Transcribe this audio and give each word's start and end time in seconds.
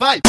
vai, 0.00 0.20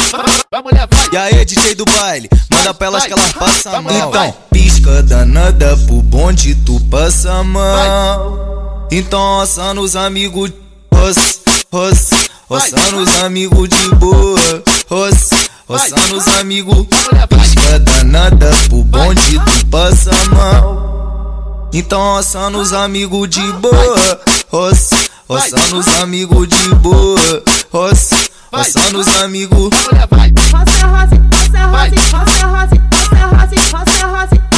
vai, 0.50 0.62
mulher, 0.62 0.88
vai. 0.90 1.08
E 1.12 1.16
aí, 1.16 1.44
DJ 1.44 1.76
do 1.76 1.84
baile, 1.84 2.28
manda 2.50 2.74
pra 2.74 2.88
elas 2.88 3.06
que 3.06 3.12
elas 3.12 3.32
passam 3.32 3.80
mal. 3.82 4.08
Então, 4.08 4.34
pisca 4.50 5.00
danada 5.04 5.76
pro 5.86 6.02
bonde, 6.02 6.56
tu 6.56 6.80
passa 6.90 7.44
mal. 7.44 8.88
Então, 8.90 9.40
assando 9.40 9.80
os 9.80 9.94
amigos, 9.94 10.50
roça, 10.92 11.38
roça, 11.72 12.16
roçando 12.48 12.98
os 12.98 13.22
amigos 13.22 13.68
de 13.68 13.94
boa, 13.94 14.64
roça, 14.88 15.36
roçando 15.68 16.16
os 16.16 16.26
amigos. 16.40 16.86
Pisca 17.28 17.78
danada 17.78 18.50
pro 18.68 18.82
bonde, 18.82 19.38
tu 19.38 19.66
passa 19.66 20.10
mal. 20.34 21.68
Então, 21.72 22.16
assando 22.16 22.58
os 22.58 22.72
amigos 22.72 23.28
de 23.28 23.52
boa, 23.52 24.20
roça, 24.50 24.96
roçando 25.28 25.78
os 25.78 25.86
amigos 26.00 26.48
de 26.48 26.74
boa, 26.74 27.44
os 27.72 28.29
roça 28.52 28.90
nos 28.92 29.08
amigos. 29.20 29.70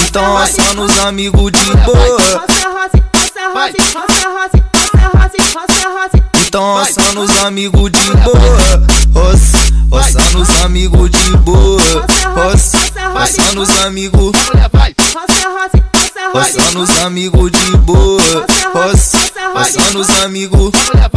Então 0.06 0.34
roça 0.36 0.74
nos 0.74 0.98
amigos 0.98 1.52
de 1.52 1.76
boa. 1.84 2.44
Então 6.46 6.74
roça 6.74 7.12
nos 7.14 7.30
amigos 7.42 7.90
de 7.90 8.10
boa. 8.16 8.86
Roça, 9.14 9.58
roça 9.90 10.20
nos 10.32 10.62
amigos 10.62 11.10
de 11.10 11.36
boa. 11.38 12.06
Roça, 12.34 12.78
roça 13.12 13.52
nos 13.54 13.70
amigos. 13.82 14.32
Roça 16.34 16.70
nos 16.72 16.90
amigos 17.02 17.50
de 17.50 17.76
boa. 17.78 18.46
Roça 18.74 19.11
roçando 19.54 20.00
os 20.00 20.10
amigos. 20.22 20.70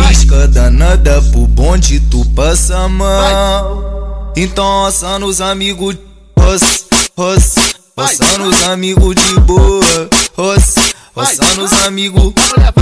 Pisca 0.08 0.48
danada 0.48 1.22
pro 1.32 1.48
bonde, 1.48 2.00
tu 2.00 2.26
passa 2.36 2.88
mal. 2.88 4.32
Então 4.36 4.86
assando 4.86 5.26
os 5.26 5.42
amigos. 5.42 5.96
Roça, 6.38 6.86
roça, 7.18 7.62
roçando 7.98 8.50
os 8.50 8.64
amigos 8.64 9.16
de 9.16 9.40
boa. 9.42 10.10
Roça, 10.38 10.82
roçando 11.16 11.64
os 11.64 11.74
amigos. 11.86 12.34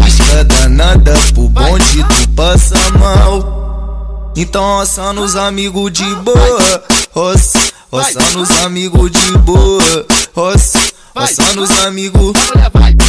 Pisca 0.04 0.44
danada 0.44 1.14
pro 1.34 1.48
bonde, 1.50 2.04
tu 2.04 2.30
passa 2.36 2.76
mal. 3.00 4.32
Então 4.36 4.80
assando 4.80 5.22
os 5.22 5.36
amigos 5.36 5.92
de 5.92 6.16
boa. 6.16 6.84
Roça, 7.14 7.60
roçando 7.92 8.42
os 8.42 8.52
amigos 8.64 9.12
de 9.12 9.38
boa. 9.40 10.06
Roça, 10.36 10.80
roçando 11.16 11.64
os 11.64 11.72
amigos. 11.86 12.34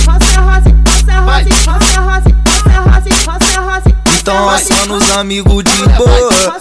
Roça, 0.06 0.40
roça, 0.40 0.83
então 4.20 4.48
assando 4.48 4.94
os 4.96 5.10
amigos 5.12 5.64
de 5.64 5.82
boa. 5.96 6.56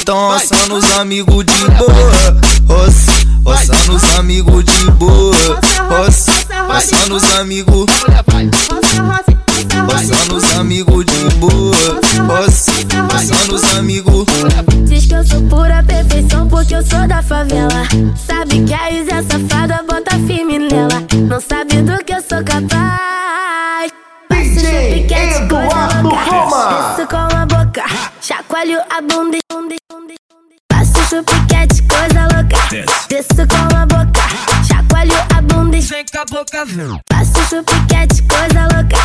Então 0.00 0.30
assando 0.30 0.74
os 0.76 0.90
amigos 0.98 1.44
de 1.44 1.64
boa. 1.72 2.40
Oss, 2.68 3.06
ossando 3.44 3.96
os 3.96 4.04
amigos 4.18 4.64
de 4.64 4.90
boa. 4.92 5.60
Oss, 6.06 6.26
ossando 6.76 7.16
os 7.16 7.24
amigos. 7.36 7.86
Roçando 9.86 10.36
os 10.36 10.56
amigos 10.56 11.04
de 11.04 11.30
boa. 11.36 11.74
Roçando 12.28 13.54
os 13.54 13.74
amigos. 13.76 14.26
Diz 14.88 15.06
que 15.06 15.14
eu 15.14 15.24
sou 15.26 15.42
pura 15.42 15.82
perfeição 15.82 16.48
porque 16.48 16.74
eu 16.74 16.84
sou 16.84 17.06
da 17.06 17.22
favela. 17.22 17.82
Sabe 18.26 18.62
que 18.64 18.74
a 18.74 18.90
Isa 18.90 19.12
é 19.16 19.22
safada, 19.22 19.82
bota 19.88 20.10
firme 20.26 20.58
nela. 20.58 21.02
Não 21.28 21.40
sabe 21.40 21.82
do 21.82 21.96
que 22.04 22.12
eu 22.12 22.22
sou 22.22 22.42
capaz. 22.44 23.90
Piquete, 24.28 25.48
coisa 25.48 26.02
louca. 26.02 26.96
Desço 26.96 27.08
com 27.08 27.16
a 27.16 27.46
boca, 27.46 27.84
chacoalho 28.20 28.80
a 28.90 29.00
bunda. 29.00 29.36
e- 29.36 29.40
bunda 29.52 29.74
e- 29.74 29.78
bunda 29.92 30.12
e- 30.12 30.16
bunda 30.30 30.52
e- 30.52 30.56
Passo 30.68 31.16
no 31.16 31.22
piquete, 31.24 31.82
coisa 31.82 32.22
louca. 32.32 32.56
Desço 33.08 33.46
com 33.48 33.76
a 33.76 33.86
boca, 33.86 34.15
com 36.16 36.20
a 36.20 36.24
boca, 36.24 36.64
vem. 36.64 37.00
Passo 37.10 37.56
no 37.56 37.62
piquete, 37.62 38.22
coisa 38.22 38.62
louca. 38.72 38.96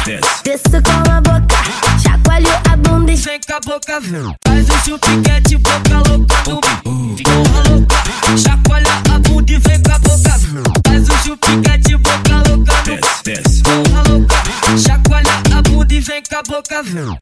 Desço 0.46 0.82
com 0.82 1.12
a 1.12 1.20
boca, 1.20 1.56
chacoalho 2.02 2.48
a 2.72 2.78
bunda. 2.78 3.12
e- 3.12 3.16
Vem 3.18 3.40
com 3.46 3.54
a 3.54 3.60
boca, 3.60 4.00
vem. 4.00 4.36
Faz 4.48 4.70
o 4.70 4.80
seu 4.86 4.98
piquete, 4.98 5.58
boca 5.58 6.10
louca 6.10 6.36
no 6.48 6.62
Porra 6.62 7.70
louca, 7.70 7.96
chacoalha 8.38 8.94
a 9.14 9.20
bunda 9.20 9.52
e 9.52 9.58
vem 9.58 9.84
com 9.84 9.92
a 9.92 10.00
boca, 10.00 10.38
vem. 10.38 10.64
Faz 10.88 11.10
o 11.10 11.24
seu 11.24 11.38
piquete, 11.38 11.98
boca 11.98 12.36
louca 12.48 12.74
no 12.88 12.98
Porra 13.64 14.04
louca, 14.08 14.36
chacoalha 14.78 15.34
a 15.58 15.62
bunda 15.64 15.94
e 15.94 16.00
vem 16.00 16.24
com 16.30 16.36
a 16.38 16.44
boca, 16.44 16.84
vem. 16.84 17.04
Não 17.04 17.20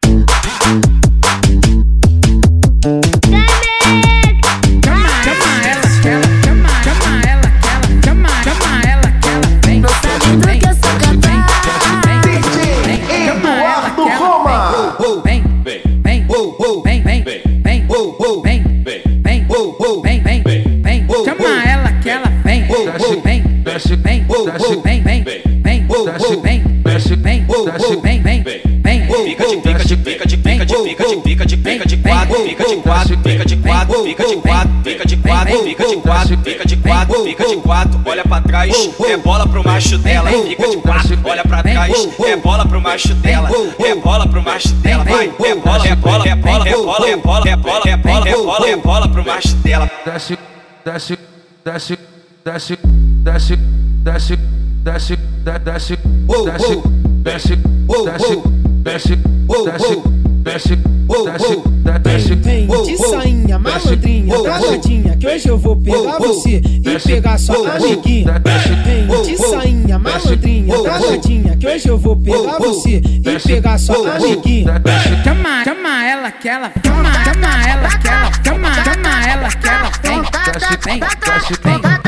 fica 36.43 36.65
de 36.65 36.77
quatro, 36.77 37.23
fica 37.23 37.47
de 37.47 37.55
quatro, 37.57 37.99
olha 38.05 38.23
pra 38.23 38.41
trás, 38.41 38.89
é 39.07 39.17
bola 39.17 39.47
pro 39.47 39.63
macho 39.63 39.97
dela, 39.97 40.29
fica 40.29 40.67
de 40.69 40.77
quatro, 40.77 41.19
olha 41.23 41.43
pra 41.43 41.63
trás, 41.63 41.93
é 42.25 42.35
bola 42.37 42.65
pro 42.65 42.81
macho 42.81 43.13
dela, 43.15 43.49
é 43.79 43.95
bola 43.95 44.27
pro 44.27 44.41
macho 44.43 44.69
dela, 44.75 45.03
vai, 45.03 45.27
é 45.27 45.55
bola, 45.55 45.87
é 45.87 45.95
bola, 45.95 46.27
é 46.29 46.35
bola, 46.35 46.69
é 46.69 46.75
bola, 46.75 47.09
é 47.09 47.15
bola, 47.15 47.49
é 47.49 47.55
bola, 47.55 47.83
é 47.89 47.97
bola, 47.97 48.29
é 48.29 48.35
bola, 48.35 48.69
é 48.69 48.75
bola 48.75 49.07
pro 49.09 49.25
macho 49.25 49.55
dela. 49.57 49.89
desce, 50.05 50.37
desce, 50.85 51.17
desce, 51.65 51.97
desce, 52.45 52.77
desce, 53.23 53.57
desce, 54.03 54.37
desce, 54.83 55.15
de- 55.15 55.59
desce, 55.59 55.97
desce, 56.43 56.75
desce, 57.23 57.55
desce, 58.03 58.35
desce, 58.83 59.15
desce, 59.65 60.01
desce, 60.53 60.75
desce, 60.75 61.55
de- 61.55 61.99
desce, 61.99 62.35
Vem 62.35 62.67
de 62.67 62.97
sainha, 62.97 63.59
malandrinha, 63.59 64.39
travadinha, 64.41 65.17
que 65.17 65.27
hoje 65.27 65.47
eu 65.47 65.57
vou 65.57 65.75
pegar 65.75 66.17
você 66.17 66.61
e 66.65 66.99
pegar 66.99 67.37
sua 67.37 67.75
amiguinha. 67.75 68.41
Vem 68.85 69.21
de 69.23 69.37
sainha, 69.37 69.99
malandrinha, 69.99 70.77
travadinha, 70.79 71.57
que 71.57 71.67
hoje 71.67 71.87
eu 71.87 71.97
vou 71.97 72.15
pegar 72.15 72.57
você 72.57 73.01
e 73.05 73.39
pegar 73.47 73.77
sua 73.77 74.15
amiguinha. 74.15 74.81
Chama, 75.23 75.63
chama 75.63 76.05
ela 76.05 76.31
que 76.31 76.49
ela, 76.49 76.71
chama, 76.85 77.23
chama 77.23 77.67
ela 77.69 77.89
que 77.89 78.07
ela, 78.07 78.31
chama, 78.43 78.73
chama 78.83 79.27
ela 79.27 79.49
que 79.49 79.67
ela 79.67 79.91
vem, 80.03 80.21
desce, 80.21 80.77
vem, 80.85 80.99
desce, 80.99 81.53
vem, 81.63 81.98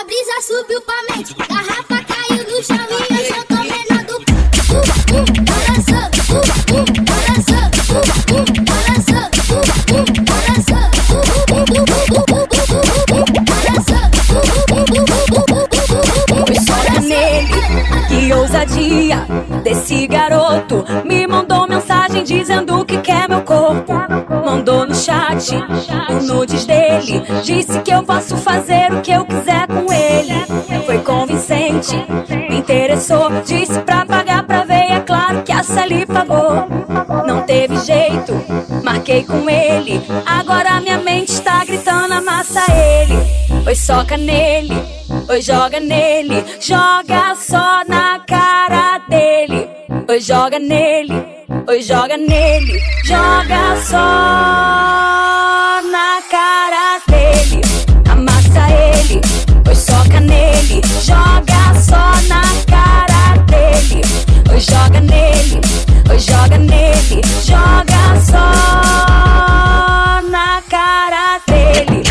A 0.00 0.04
brisa 0.04 0.40
subiu 0.40 0.80
pra 0.80 0.94
mente, 1.14 1.34
garrafa 1.34 2.02
caiu 2.04 2.42
no 2.44 2.62
chão 2.64 2.86
e 2.88 3.14
eu 3.20 3.24
já 3.26 3.44
tô 3.44 3.56
menando. 3.56 4.14
Uh, 4.70 4.80
uh, 5.12 5.28
balançando, 5.44 6.16
uh, 6.30 6.40
uh, 6.72 6.88
balançando, 7.04 7.76
uh, 7.90 8.00
uh, 8.32 10.08
balançando, 10.24 10.96
uh, 11.10 11.60
uh, 13.12 13.28
balançando, 13.50 14.16
uh, 14.70 14.80
uh, 14.80 15.04
uh, 15.10 15.52
uh, 15.52 16.56
Chora 16.66 16.96
nele, 17.00 17.60
que 18.08 18.32
ousadia 18.32 19.18
desse 19.62 20.06
garoto. 20.06 20.76
Me 21.04 21.26
mandou 21.26 21.68
mensagem 21.68 22.24
dizendo 22.24 22.82
que 22.86 22.96
quer 22.98 23.28
meu 23.28 23.42
corpo. 23.42 23.92
Mandou 24.44 24.86
no 24.86 24.94
chat 24.94 25.54
o 26.08 26.22
nudes 26.22 26.64
dele. 26.64 27.22
Disse 27.44 27.80
que 27.82 27.90
eu 27.90 28.02
posso 28.02 28.36
fazer 28.38 28.92
o 28.92 29.02
que 29.02 29.10
eu 29.10 29.24
quiser 29.24 29.66
com 29.66 29.89
me 32.48 32.56
interessou. 32.58 33.30
Disse 33.44 33.80
pra 33.80 34.04
pagar 34.04 34.44
pra 34.44 34.64
ver, 34.64 34.92
é 34.92 35.00
claro 35.00 35.42
que 35.42 35.52
a 35.52 35.62
Sally 35.62 36.06
pagou. 36.06 36.66
Não 37.26 37.42
teve 37.42 37.76
jeito, 37.78 38.32
marquei 38.84 39.24
com 39.24 39.48
ele. 39.48 40.00
Agora 40.26 40.80
minha 40.80 40.98
mente 40.98 41.32
está 41.32 41.64
gritando, 41.64 42.14
amassa 42.14 42.60
ele. 42.70 43.18
Oi, 43.66 43.74
soca 43.74 44.16
nele, 44.16 44.74
oi, 45.28 45.40
joga 45.42 45.80
nele. 45.80 46.44
Joga 46.60 47.34
só 47.36 47.82
na 47.86 48.20
cara 48.26 48.98
dele. 49.08 49.68
Oi, 50.08 50.20
joga 50.20 50.58
nele, 50.58 51.24
oi, 51.68 51.82
joga 51.82 52.16
nele. 52.16 52.80
Joga 53.04 53.76
só 53.88 53.98
na 55.88 56.20
cara 56.30 57.00
dele. 57.06 57.60
Amassa 58.10 58.70
ele, 58.70 59.20
oi, 59.68 59.74
soca 59.74 60.20
nele. 60.20 60.80
Joga 61.02 61.49
joga 66.20 66.58
nele. 66.58 67.22
Joga 67.44 68.20
só 68.20 68.50
na 70.28 70.62
cara 70.68 71.40
dele. 71.46 72.02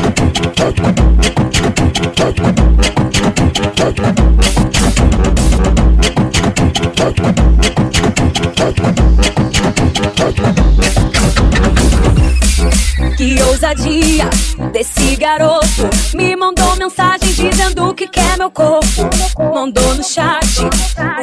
Que 13.18 13.42
ousadia 13.44 14.30
desse 14.72 15.16
garoto 15.18 15.90
Me 16.16 16.36
mandou 16.38 16.76
mensagem 16.78 17.34
dizendo 17.34 17.94
que 17.94 18.08
quer 18.08 18.38
meu 18.38 18.50
corpo 18.50 19.10
Mandou 19.54 19.94
no 19.96 20.04
chat 20.04 20.49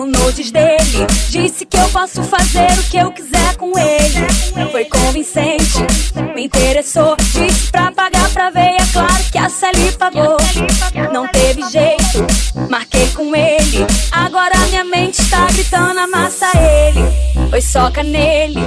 nudes 0.06 0.50
dele. 0.50 1.06
Disse 1.29 1.67
que 1.67 1.76
eu 1.76 1.88
posso 1.88 2.23
fazer 2.23 2.70
o 2.79 2.82
que 2.85 2.97
eu 2.97 3.11
quiser 3.12 3.56
com 3.56 3.73
ele. 3.79 4.70
Foi 4.70 4.85
convincente, 4.85 5.79
me 6.35 6.44
interessou. 6.44 7.17
Disse 7.17 7.70
pra 7.70 7.91
pagar 7.93 8.29
pra 8.31 8.50
ver, 8.50 8.76
é 8.81 8.87
claro 8.93 9.25
que 9.31 9.38
a 9.38 9.49
Sally 9.49 9.93
pagou. 9.93 10.37
Não 11.12 11.26
teve 11.29 11.62
jeito, 11.70 12.26
marquei 12.70 13.08
com 13.08 13.35
ele. 13.35 13.87
Agora 14.12 14.56
minha 14.69 14.85
mente 14.85 15.20
está 15.20 15.47
gritando, 15.47 16.00
amassa 16.00 16.47
ele. 16.56 17.00
Oi, 17.52 17.61
soca 17.61 18.02
nele, 18.02 18.61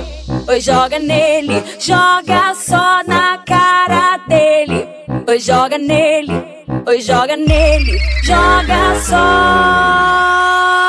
oi, 0.48 0.60
joga 0.62 1.00
nele. 1.00 1.64
Joga 1.80 2.54
só 2.56 3.02
na 3.08 3.38
cara 3.46 4.18
dele. 4.28 4.88
Oi, 5.28 5.40
joga 5.40 5.78
nele, 5.78 6.44
oi, 6.88 7.02
joga 7.02 7.36
nele. 7.36 8.00
Joga 8.24 9.00
só 9.08 10.89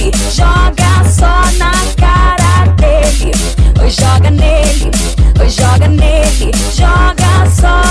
nele 0.00 0.12
Joga 0.30 1.04
só 1.08 1.42
na 1.58 1.72
cara 1.98 2.66
dele 2.76 3.32
Oi, 3.80 3.90
joga 3.90 4.30
nele, 4.30 4.90
oi, 5.38 5.50
joga 5.50 5.88
nele 5.88 6.50
Joga 6.72 7.50
só 7.50 7.82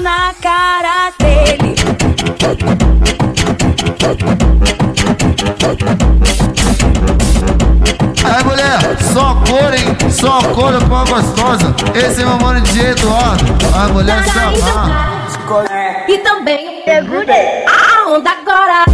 na 0.00 0.34
cara 0.40 1.12
dele 1.18 1.76
Aí 8.24 8.44
mulher, 8.44 8.80
só 9.12 9.34
cor, 9.46 9.74
hein? 9.74 10.10
Só 10.10 10.40
cor 10.54 10.72
com 10.88 10.96
a 10.96 11.04
gostosa. 11.04 11.74
Esse 11.94 12.22
é 12.22 12.24
meu 12.24 12.38
mano 12.38 12.60
de 12.60 12.80
Eduardo. 12.80 13.44
A 13.74 13.88
mulher 13.88 14.22
se 14.24 14.38
amarra. 14.38 15.12
E 16.08 16.18
também 16.18 16.82
segurei 16.84 17.64
a 17.66 18.08
onda 18.08 18.30
agora, 18.30 18.84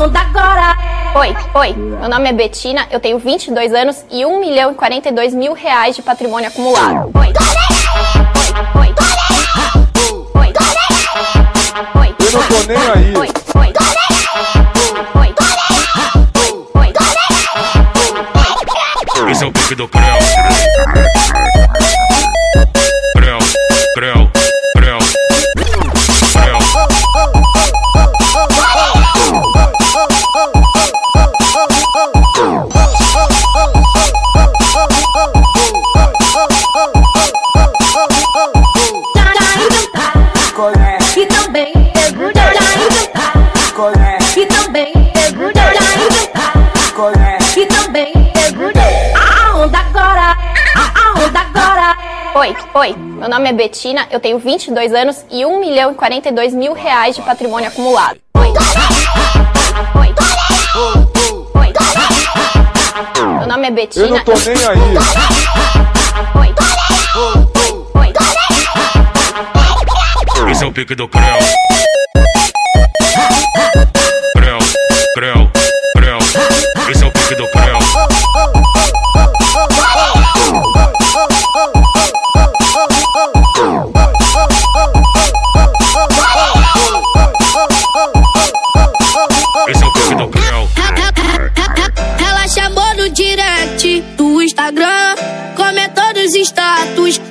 onda 0.00 0.20
agora. 0.20 0.76
Oi, 1.14 1.36
oi, 1.54 1.72
meu 1.74 2.08
nome 2.08 2.28
é 2.30 2.32
Betina, 2.32 2.86
eu 2.90 2.98
tenho 2.98 3.18
22 3.18 3.74
anos 3.74 4.02
e 4.10 4.24
1 4.24 4.40
milhão 4.40 4.72
e 4.72 4.74
42 4.74 5.34
mil 5.34 5.52
reais 5.52 5.94
de 5.94 6.02
patrimônio 6.02 6.48
acumulado. 6.48 7.10
Oi. 7.18 7.26
Oi. 7.26 7.34
Oi. 8.80 8.94
Oi. 10.34 10.52
Oi. 11.96 12.14
Eu 12.18 12.32
não 12.32 12.42
tô 12.48 12.54
nem 12.66 12.76
aí. 12.76 13.16
Oi. 13.18 13.28
Oi. 13.56 13.66
Oi. 13.66 13.79
Oi, 52.72 52.94
meu 52.96 53.28
nome 53.28 53.48
é 53.48 53.52
Betina, 53.52 54.06
eu 54.12 54.20
tenho 54.20 54.38
22 54.38 54.94
anos 54.94 55.24
e 55.28 55.44
1 55.44 55.58
milhão 55.58 55.90
e 55.90 55.94
42 55.96 56.54
mil 56.54 56.72
reais 56.72 57.16
de 57.16 57.22
patrimônio 57.22 57.66
acumulado. 57.66 58.20
Oi. 58.34 58.46
Oi. 59.96 60.14
Oi. 61.56 61.72
Meu 63.38 63.48
nome 63.48 63.66
é 63.66 63.70
Betina. 63.72 64.06
Eu 64.06 64.10
não 64.10 64.24
tô 64.24 64.32
nem 64.34 64.54
aí. 64.68 64.78
Oi. 66.38 66.54
Oi. 70.44 70.52
Esse 70.52 70.62
é 70.62 70.66
o 70.68 70.72
pique 70.72 70.94
do 70.94 71.08
Creu. 71.08 71.24
Creu, 74.36 74.58
Creu, 75.14 75.50
Creu. 75.96 76.18
Esse 76.88 77.02
é 77.02 77.06
o 77.08 77.10
pique 77.10 77.34
do 77.34 77.48
Creu. 77.48 78.69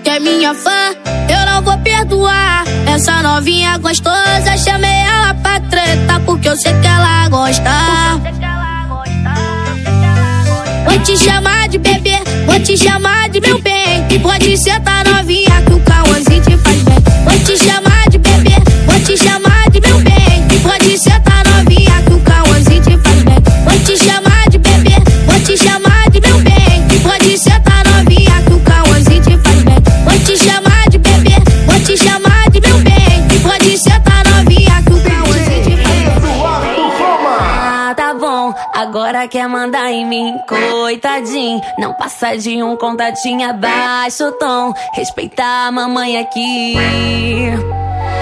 Que 0.04 0.10
é 0.10 0.20
minha 0.20 0.54
fã. 0.54 0.96
Eu 1.30 1.46
não 1.46 1.62
vou 1.62 1.78
perdoar 1.80 2.64
essa 2.88 3.22
novinha 3.22 3.78
gostosa. 3.78 4.58
Chamei 4.58 4.90
ela 4.90 5.34
pra 5.36 5.60
treta 5.62 6.20
porque 6.26 6.50
eu 6.50 6.56
sei 6.56 6.74
que 6.80 6.88
ela 6.88 7.30
gosta. 7.30 7.70
Vou 10.86 11.00
te 11.04 11.18
chamar 11.18 11.68
de 11.68 11.78
bebê, 11.78 12.20
vou 12.46 12.60
te 12.60 12.78
chamar 12.78 13.30
de 13.30 13.40
meu 13.40 13.62
bem. 13.62 13.80
Pode 14.22 14.58
sentar 14.58 15.06
novinha 15.06 15.62
que 15.66 15.74
o 15.74 15.80
agora 39.20 39.28
quer 39.28 39.48
mandar 39.50 39.92
em 39.92 40.06
mim, 40.06 40.38
coitadinho. 40.48 41.62
Não 41.78 41.94
passa 41.94 42.38
de 42.38 42.64
um 42.64 42.78
contatinho 42.78 43.50
abaixo 43.50 44.32
tom. 44.34 44.74
Respeitar 44.94 45.68
a 45.68 45.72
mamãe 45.72 46.18
aqui. 46.18 46.76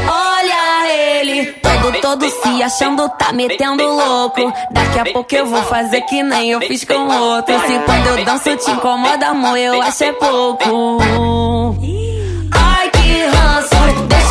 Olha 0.09 0.89
ele, 0.89 1.45
todo, 1.53 2.01
todo 2.01 2.29
se 2.29 2.63
achando, 2.63 3.07
tá 3.09 3.31
metendo 3.31 3.83
louco. 3.83 4.51
Daqui 4.71 4.99
a 4.99 5.13
pouco 5.13 5.35
eu 5.35 5.45
vou 5.45 5.61
fazer 5.63 6.01
que 6.01 6.23
nem 6.23 6.51
eu 6.51 6.61
fiz 6.61 6.83
com 6.83 7.07
outro. 7.07 7.59
Se 7.59 7.79
quando 7.79 8.07
eu 8.07 8.25
danço 8.25 8.55
te 8.55 8.71
incomoda, 8.71 9.27
amor, 9.27 9.57
eu 9.57 9.81
acho 9.81 10.03
é 10.03 10.13
pouco. 10.13 10.97
Ai, 12.51 12.89
que 12.89 13.23
ranço, 13.23 14.03
deixa 14.07 14.26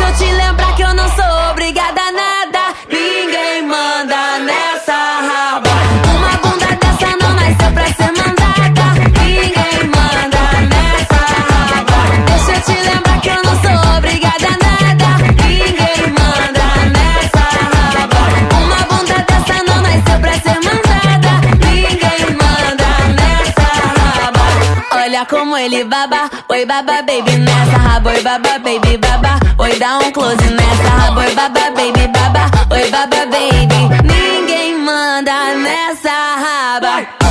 como 25.29 25.57
ele 25.57 25.83
baba. 25.83 26.29
Oi, 26.49 26.65
baba, 26.65 27.01
baby, 27.01 27.37
nessa 27.37 27.77
raba. 27.77 28.09
Oi, 28.11 28.21
baba, 28.21 28.59
baby, 28.59 28.97
baba. 28.97 29.39
Oi, 29.57 29.77
dá 29.79 29.99
um 29.99 30.11
close 30.11 30.35
nessa 30.49 30.89
raba. 30.89 31.21
Oi, 31.21 31.35
baba, 31.35 31.71
baby, 31.75 32.07
baba. 32.07 32.51
Oi, 32.71 32.89
baba, 32.89 33.25
baby. 33.25 33.89
Ninguém 34.03 34.77
manda 34.79 35.55
nessa 35.55 36.09
raba. 36.09 37.26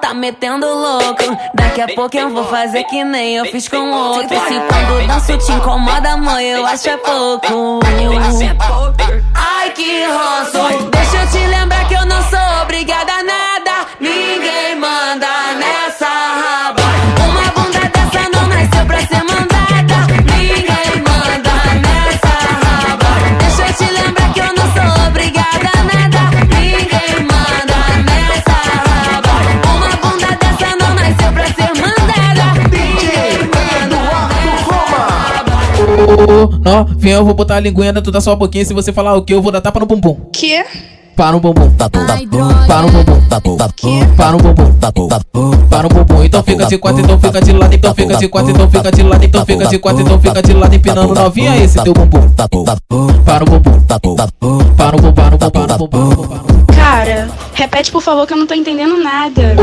Tá 0.00 0.14
metendo 0.14 0.64
louco. 0.66 1.24
Daqui 1.54 1.80
a 1.80 1.88
pouco 1.88 2.16
eu 2.16 2.30
vou 2.30 2.44
fazer 2.44 2.84
que 2.84 3.02
nem 3.02 3.36
eu 3.36 3.44
fiz 3.46 3.68
com 3.68 3.90
outro. 3.90 4.28
Se 4.28 4.60
quando 4.60 5.06
danço 5.08 5.36
te 5.38 5.52
incomoda, 5.52 6.10
amor, 6.10 6.40
eu 6.40 6.64
acho 6.64 6.88
é 6.88 6.96
pouco. 6.96 7.80
Ai, 9.34 9.70
que 9.70 10.04
ranço. 10.04 10.88
Deixa 10.90 11.16
eu 11.16 11.30
te 11.30 11.46
lembrar 11.48 11.88
que 11.88 11.94
eu 11.94 12.06
não 12.06 12.22
sou 12.22 12.62
obrigada 12.62 13.12
a 13.12 13.22
nada. 13.24 13.86
Ninguém 13.98 14.76
manda 14.76 15.26
nessa 15.58 16.65
Ó, 36.28 36.84
vem, 36.96 37.12
eu 37.12 37.24
vou 37.24 37.34
botar 37.34 37.56
a 37.56 37.60
linguinha 37.60 37.92
dentro 37.92 38.10
da 38.10 38.20
sua 38.20 38.34
boquinha. 38.36 38.64
Se 38.64 38.74
você 38.74 38.92
falar 38.92 39.14
o 39.14 39.22
que, 39.22 39.32
eu 39.32 39.40
vou 39.42 39.52
dar 39.52 39.60
tapa 39.60 39.80
no 39.80 39.86
bumbum. 39.86 40.16
Que? 40.32 40.64
Para 41.14 41.32
no 41.32 41.40
bumbum. 41.40 41.70
Para 41.70 41.88
no 41.88 42.90
bumbum. 42.90 43.26
Para 44.16 44.32
no 44.32 44.38
bumbum. 44.38 44.72
Para 45.70 45.82
no 45.82 45.88
bumbum. 45.88 46.24
Então 46.24 46.42
fica 46.42 46.66
de 46.66 46.78
quatro, 46.78 47.00
então 47.02 47.18
fica 47.18 47.40
de 47.40 47.52
lado, 47.52 47.74
então 47.74 47.94
fica 47.94 48.16
de 48.16 48.28
quatro, 48.28 48.50
então 48.50 48.70
fica 48.70 48.90
de 48.92 49.02
lado, 49.02 49.24
então 49.24 49.46
fica 49.46 49.66
de 49.66 49.78
quatro, 49.78 50.02
então 50.02 50.20
fica 50.20 50.42
de 50.42 50.52
lado, 50.52 50.74
empinando 50.74 51.14
novinha 51.14 51.56
esse 51.56 51.82
teu 51.82 51.94
bumbum. 51.94 52.28
Para 52.30 52.46
o 52.46 52.64
bumbum. 52.64 53.22
Para 53.24 53.44
o 53.44 53.46
bumbum, 53.46 53.80
para 54.76 54.96
o 54.96 55.00
bumbum, 55.00 55.38
para 55.50 55.82
o 55.82 55.88
bumbum. 55.88 56.65
Cara, 57.06 57.28
repete 57.54 57.92
por 57.92 58.02
favor 58.02 58.26
que 58.26 58.32
eu 58.32 58.36
não 58.36 58.46
tô 58.48 58.54
entendendo 58.54 58.96
nada. 59.00 59.54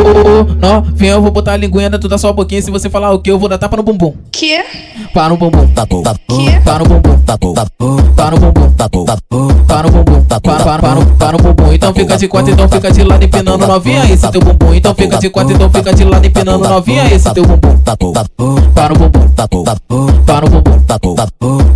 Ó, 0.62 0.82
vem, 0.96 1.10
eu 1.10 1.22
vou 1.22 1.30
botar 1.30 1.52
a 1.52 1.58
linguinha 1.58 1.90
dentro 1.90 2.08
da 2.08 2.18
sua 2.18 2.32
boquinha. 2.32 2.62
Se 2.62 2.72
você 2.72 2.90
falar 2.90 3.12
o 3.12 3.20
que, 3.20 3.30
eu 3.30 3.38
vou 3.38 3.50
dar 3.50 3.58
tapa 3.58 3.76
no 3.76 3.84
bumbum. 3.84 4.14
Que? 4.32 4.64
Para 5.14 5.28
no 5.28 5.36
bumbum. 5.36 5.68
Para 5.68 5.86
no 5.86 6.02
bumbum. 6.02 6.62
Para 6.64 6.80
no 6.80 6.86
bumbum. 6.86 7.18
Para 8.16 8.32
no 8.32 8.38
bumbum. 8.40 10.24
Para, 10.24 10.40
para, 10.40 10.80
para, 10.80 10.96
no- 10.96 11.06
para 11.18 11.32
no 11.34 11.38
bumbum. 11.40 11.74
Então 11.74 11.94
fica 11.94 12.16
de 12.18 12.28
quatro, 12.30 12.52
então 12.54 12.70
fica 12.70 12.90
de 12.92 13.04
lado, 13.04 13.24
empinando 13.26 13.68
novinha 13.68 14.06
esse 14.10 14.32
teu 14.32 14.40
bumbum. 14.42 14.74
Então 14.74 14.96
fica 14.96 15.18
de 15.18 15.30
quatro, 15.30 15.54
então 15.54 15.70
fica 15.70 15.94
de 15.94 16.04
lado, 16.06 16.26
empinando 16.26 16.68
novinha 16.70 17.14
esse 17.14 17.30
teu 17.34 17.44
bumbum. 17.46 17.78
Para 17.80 17.94
o 17.94 18.14
bumbum. 18.14 18.62
Para 18.74 18.94
o 18.94 18.98
bumbum. 18.98 19.30
Para, 20.26 20.46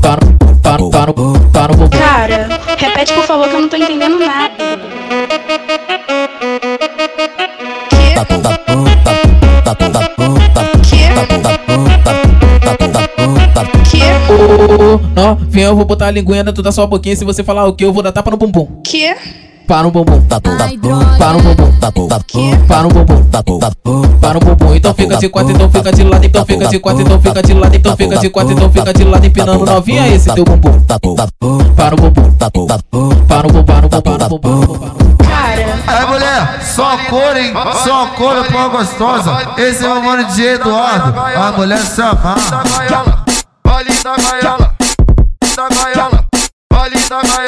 para, 0.02 0.78
para, 0.90 1.14
para 1.52 1.72
o 1.74 1.76
bumbum. 1.76 1.90
Cara, 1.90 2.48
repete 2.78 3.14
por 3.14 3.24
favor 3.24 3.50
que 3.50 3.56
eu 3.56 3.62
não 3.62 3.68
tô 3.70 3.76
entendendo 3.76 4.18
nada. 4.18 4.54
Vem, 15.50 15.64
eu 15.64 15.76
vou 15.76 15.86
botar 15.86 16.06
a 16.08 16.12
linguinha 16.12 16.44
dentro 16.44 16.62
da 16.62 16.72
sua 16.72 16.86
boquinha. 16.86 17.16
Se 17.16 17.26
você 17.26 17.44
falar 17.44 17.66
o 17.66 17.74
que, 17.74 17.84
eu 17.84 17.92
vou 17.92 18.04
dar 18.04 18.12
tapa 18.12 18.30
no 18.30 18.38
bumbum. 18.38 18.68
Que? 18.84 19.16
Para 19.66 19.84
no 19.84 19.92
bumbum. 19.92 20.22
Para 20.22 20.40
no 20.40 20.70
bumbum. 20.78 21.08
Para 21.18 22.84
no 22.84 22.90
bumbum. 22.90 23.24
Para 24.22 24.34
no 24.36 24.40
bumbum. 24.40 24.76
Então 24.76 24.94
fica 24.94 25.18
de 25.18 25.30
quatro, 25.30 25.52
então 25.52 25.72
fica 25.72 25.92
de 25.92 26.04
lado, 26.04 26.26
então 26.26 26.46
fica 26.46 26.68
de 26.68 26.80
quatro, 26.80 27.02
então 27.02 27.20
fica 27.20 27.42
de 27.42 27.54
lado, 27.54 27.76
então 27.76 27.98
fica 27.98 28.18
de 28.18 28.30
quatro, 28.30 28.54
então 28.54 28.72
fica 28.72 28.94
de 28.94 29.04
lado, 29.04 29.26
empinando 29.26 29.66
novinha 29.66 30.08
esse 30.08 30.32
teu 30.34 30.46
bumbum. 30.46 30.80
Para 30.82 30.98
o 30.98 31.16
bumbum. 31.16 31.68
Para 31.76 31.96
o 31.96 31.98
bumbum, 31.98 32.32
para 33.28 33.48
o 33.48 33.52
bumbum, 33.52 33.90
para 34.02 34.34
o 34.34 34.40
bumbum. 34.40 34.87
Aí 35.88 36.06
mulher, 36.06 36.62
só 36.62 36.98
cor, 37.10 37.38
hein? 37.38 37.54
Só 37.84 38.08
cor 38.08 38.38
uma 38.50 38.68
gostosa. 38.68 39.54
Esse 39.58 39.86
é 39.86 39.90
o 39.90 40.04
mano 40.04 40.26
de 40.26 40.44
Eduardo. 40.46 41.20
A 41.20 41.52
mulher 41.54 41.80
se 41.80 42.02
amarra. 42.02 42.64
Vale 43.66 43.94
da 44.04 44.16
gaiola, 44.18 44.76
da 45.56 45.70
gaiola, 45.70 46.26
vale 46.72 47.00
da 47.10 47.22
gaiola. 47.22 47.47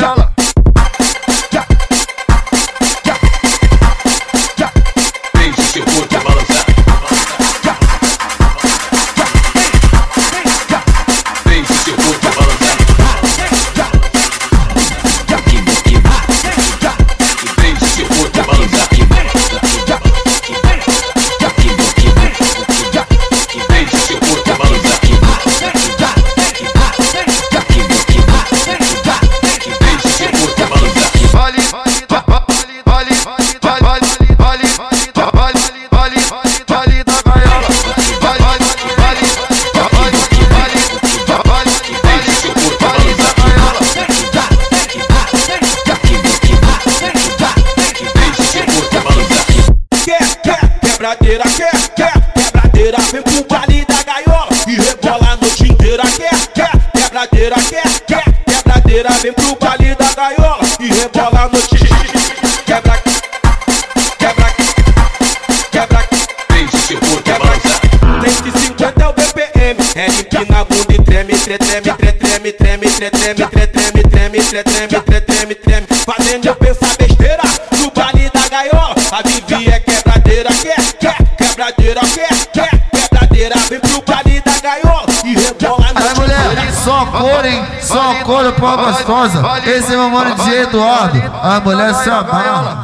Treme, 74.49 74.63
treme, 74.63 74.63
tre, 74.63 74.63
treme, 74.63 75.01
tre, 75.01 75.21
treme, 75.21 75.55
treme, 75.55 75.87
fazendo 76.05 76.47
eu 76.47 76.55
pensar 76.55 76.97
besteira 76.97 77.43
no 77.77 77.91
baile 77.91 78.31
da 78.33 78.47
gaiola. 78.49 78.95
A 79.11 79.21
Vivi 79.21 79.69
é 79.69 79.79
quebradeira, 79.79 80.49
quer, 80.49 80.93
quer, 80.93 81.17
quebradeira, 81.37 82.01
quer, 82.01 82.45
quer, 82.51 82.89
quebradeira, 82.89 83.55
vem 83.69 83.79
pro 83.79 84.01
baile 84.01 84.41
da 84.41 84.59
gaiola 84.59 85.05
e 85.23 85.35
rebola 85.35 85.85
a 85.85 85.99
Aí 85.99 86.03
noite 86.03 86.19
mulher, 86.19 86.73
só 86.73 87.05
cor, 87.05 87.45
hein? 87.45 87.63
Só 87.81 88.15
cor 88.23 88.51
pra 88.53 88.65
uma 88.65 88.91
gostosa. 88.91 89.41
Esse 89.65 89.93
é 89.93 89.97
o 89.97 90.09
mano 90.09 90.35
de 90.43 90.55
Eduardo. 90.55 91.21
A 91.41 91.59
mulher 91.59 91.93
se 91.93 92.09
amarra. 92.09 92.83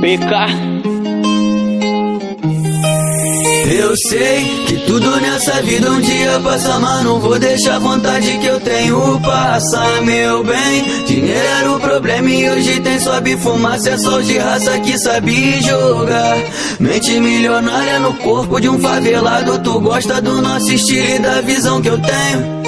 PK. 0.00 0.97
Eu 3.70 3.94
sei 3.96 4.64
que 4.66 4.76
tudo 4.86 5.20
nessa 5.20 5.60
vida 5.60 5.90
um 5.90 6.00
dia 6.00 6.40
passa, 6.40 6.78
mas 6.78 7.04
não 7.04 7.20
vou 7.20 7.38
deixar 7.38 7.76
a 7.76 7.78
vontade 7.78 8.38
que 8.38 8.46
eu 8.46 8.58
tenho 8.60 9.20
passar, 9.20 10.00
meu 10.02 10.42
bem. 10.42 11.04
Dinheiro 11.06 11.38
era 11.38 11.72
o 11.72 11.78
problema 11.78 12.30
e 12.30 12.48
hoje 12.48 12.80
tem 12.80 12.98
sobe 12.98 13.36
fumaça, 13.36 13.90
é 13.90 13.98
só 13.98 14.20
de 14.20 14.38
raça 14.38 14.78
que 14.80 14.98
sabe 14.98 15.60
jogar. 15.60 16.38
Mente 16.80 17.20
milionária 17.20 17.98
no 17.98 18.14
corpo 18.14 18.58
de 18.58 18.70
um 18.70 18.78
favelado, 18.78 19.58
tu 19.58 19.78
gosta 19.80 20.22
do 20.22 20.40
nosso 20.40 20.72
estilo 20.72 21.16
e 21.16 21.18
da 21.18 21.42
visão 21.42 21.82
que 21.82 21.90
eu 21.90 21.98
tenho. 22.00 22.58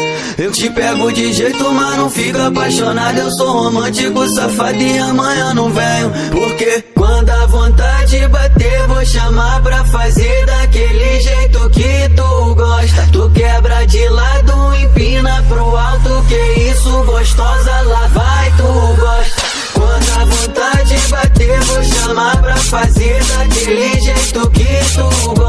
Eu 0.40 0.52
te 0.52 0.70
pego 0.70 1.12
de 1.12 1.32
jeito, 1.34 1.70
mas 1.72 1.98
não 1.98 2.08
fica 2.08 2.46
apaixonado. 2.46 3.18
Eu 3.18 3.30
sou 3.30 3.64
romântico, 3.64 4.26
safado 4.28 4.80
e 4.80 4.98
amanhã 4.98 5.52
não 5.52 5.70
venho. 5.70 6.12
Porque 6.30 6.82
quando 7.20 7.30
a 7.30 7.46
vontade 7.46 8.28
bater, 8.28 8.86
vou 8.86 9.04
chamar 9.04 9.60
pra 9.62 9.84
fazer 9.84 10.46
daquele 10.46 11.20
jeito 11.20 11.68
que 11.68 12.08
tu 12.16 12.54
gosta. 12.54 13.08
Tu 13.12 13.30
quebra 13.30 13.86
de 13.86 14.08
lado, 14.08 14.74
empina 14.76 15.44
pro 15.46 15.76
alto. 15.76 16.24
Que 16.28 16.60
isso, 16.70 16.90
gostosa, 17.04 17.80
lá 17.82 18.06
vai, 18.14 18.50
tu 18.56 18.96
gosta. 18.98 19.42
Quando 19.74 20.18
a 20.18 20.24
vontade 20.24 20.98
bater, 21.10 21.60
vou 21.60 21.84
chamar 21.84 22.40
pra 22.40 22.56
fazer 22.56 23.22
daquele 23.24 24.00
jeito 24.00 24.50
que 24.50 24.66
tu 24.94 25.34
gosta. 25.34 25.39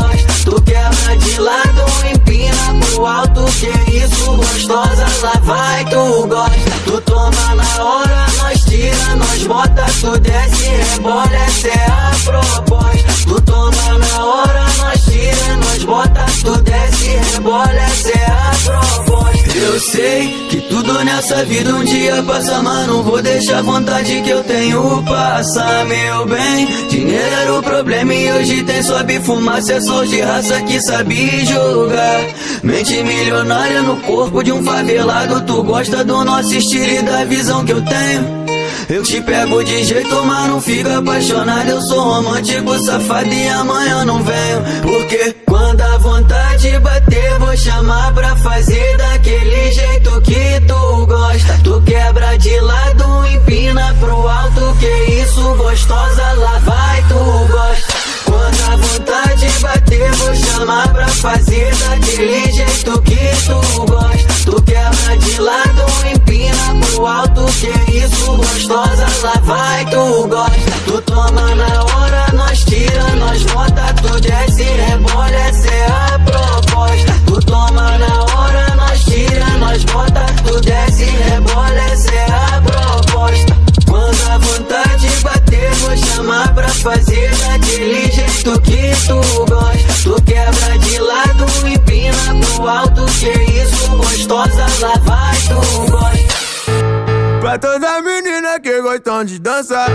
Isso 3.88 4.36
gostosa, 4.36 5.06
lá 5.24 5.34
vai 5.42 5.86
tu 5.86 6.28
gosta. 6.28 6.72
Tu 6.86 7.02
toma 7.02 7.56
na 7.56 7.84
hora, 7.84 8.28
nós 8.38 8.64
tira, 8.66 9.16
nós 9.16 9.44
bota, 9.48 9.86
tu 10.02 10.20
desce, 10.20 10.68
rebola, 10.68 11.36
essa 11.36 11.68
é 11.68 11.86
a 11.88 12.12
proposta. 12.24 13.14
Tu 13.26 13.42
toma 13.42 13.98
na 13.98 14.26
hora, 14.26 14.66
nós 14.78 15.04
tira, 15.06 15.58
nós 15.58 15.84
bota, 15.84 16.26
tu 16.44 16.62
desce, 16.62 17.10
rebola, 17.34 17.72
essa 17.72 18.10
é 18.10 18.26
a 18.26 18.52
proposta. 18.64 19.11
Eu 19.72 19.80
sei 19.80 20.48
que 20.50 20.58
tudo 20.68 21.02
nessa 21.06 21.46
vida 21.46 21.74
um 21.74 21.82
dia 21.86 22.22
passa, 22.24 22.62
mas 22.62 22.88
não 22.88 23.02
vou 23.04 23.22
deixar 23.22 23.60
a 23.60 23.62
vontade 23.62 24.22
que 24.22 24.30
eu 24.30 24.44
tenho 24.44 25.02
passar, 25.04 25.86
meu 25.86 26.26
bem. 26.26 26.68
Dinheiro 26.90 27.36
era 27.42 27.54
o 27.54 27.64
problema 27.64 28.14
e 28.14 28.30
hoje 28.34 28.64
tem 28.64 28.84
sobe 28.84 29.22
fumaça, 29.22 29.76
é 29.76 29.80
só 29.80 30.04
de 30.04 30.20
raça 30.20 30.62
que 30.64 30.82
sabe 30.82 31.46
jogar. 31.46 32.20
Mente 32.62 33.02
milionária 33.02 33.82
no 33.82 33.96
corpo 34.02 34.44
de 34.44 34.52
um 34.52 34.62
favelado, 34.62 35.40
tu 35.46 35.64
gosta 35.64 36.04
do 36.04 36.22
nosso 36.26 36.54
estilo 36.54 36.92
e 36.92 37.02
da 37.04 37.24
visão 37.24 37.64
que 37.64 37.72
eu 37.72 37.82
tenho. 37.82 38.42
Eu 38.90 39.04
te 39.04 39.22
pego 39.22 39.64
de 39.64 39.86
jeito, 39.86 40.26
mas 40.26 40.50
não 40.50 40.60
fica 40.60 40.98
apaixonado. 40.98 41.70
Eu 41.70 41.82
sou 41.82 41.98
romântico, 41.98 42.78
safado 42.78 43.34
e 43.34 43.48
amanhã 43.48 44.04
não 44.04 44.22
venho. 44.22 44.62
Porque 44.82 45.34
quando 45.46 45.80
a 45.80 45.98
vontade 45.98 46.78
bater, 46.80 47.40
vou 47.40 47.56
chamar 47.56 48.14
pra 48.14 48.36
fazer 48.36 48.98
daquele 49.72 49.74
jeito 49.74 50.22
que 50.22 50.62
tu 50.68 51.06
gosta. 51.06 51.60
Tu 51.64 51.82
quebra 51.82 52.38
de 52.38 52.60
lado, 52.60 53.26
empina 53.28 53.96
pro 54.00 54.28
alto. 54.28 54.76
Que 54.80 55.22
isso, 55.22 55.56
gostosa, 55.56 56.34
lá 56.34 56.60
vai, 56.60 57.04
tu 57.08 57.48
gosta. 57.52 57.94
Quando 58.26 58.72
a 58.72 58.76
vontade 58.76 59.50
bater, 59.62 60.12
vou 60.14 60.36
chamar 60.36 60.88
pra 60.94 61.08
fazer 61.08 61.74
daquele 61.76 62.52
jeito 62.52 63.02
que 63.02 63.20
tu 63.46 63.86
gosta. 63.86 64.34
Tu 64.46 64.62
quebra 64.64 65.18
de 65.18 65.42
lado, 65.42 65.86
empina 66.14 66.86
pro 66.86 67.06
alto. 67.06 67.46
Que 67.60 67.98
isso, 67.98 68.36
gostosa, 68.36 69.06
lá 69.24 69.40
vai, 69.44 69.86
tu 69.86 70.28
gosta. 70.28 70.72
Tu 70.86 71.02
toma 71.02 71.56
na 71.56 71.84
hora, 71.84 72.26
nós 72.34 72.64
tira, 72.66 73.04
nós 73.16 73.44
bota. 73.44 73.94
Tu 74.02 74.22
desce, 74.22 74.64
rebola, 74.64 75.30
é 75.30 75.52
vou 86.32 86.38
chamar 86.38 86.54
pra 86.54 86.68
fazer 86.70 87.30
daquele 87.38 88.12
jeito 88.12 88.62
que 88.62 88.92
tu 89.08 89.46
gosta. 89.46 90.04
Tu 90.04 90.22
quebra 90.24 90.78
de 90.80 91.00
lado, 91.00 91.46
empina 91.68 92.46
pro 92.56 92.68
alto. 92.68 93.06
Que 93.20 93.30
isso, 93.30 93.90
gostosa, 93.90 94.66
lá 94.80 94.94
vai, 95.04 95.38
tu 95.48 95.92
gosta. 95.92 96.32
Pra 97.42 97.58
toda 97.58 98.02
menina 98.02 98.60
que 98.60 98.82
gostam 98.82 99.26
de 99.26 99.40
dançar 99.40 99.90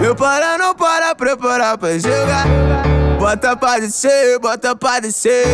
Eu 0.00 0.14
para, 0.14 0.56
não 0.56 0.76
para, 0.76 1.12
preparar 1.12 1.76
pra 1.76 1.98
jogar 1.98 2.46
Bota 3.18 3.56
pra 3.56 3.80
descer, 3.80 4.38
bota 4.38 4.76
pra 4.76 5.00
descer 5.00 5.44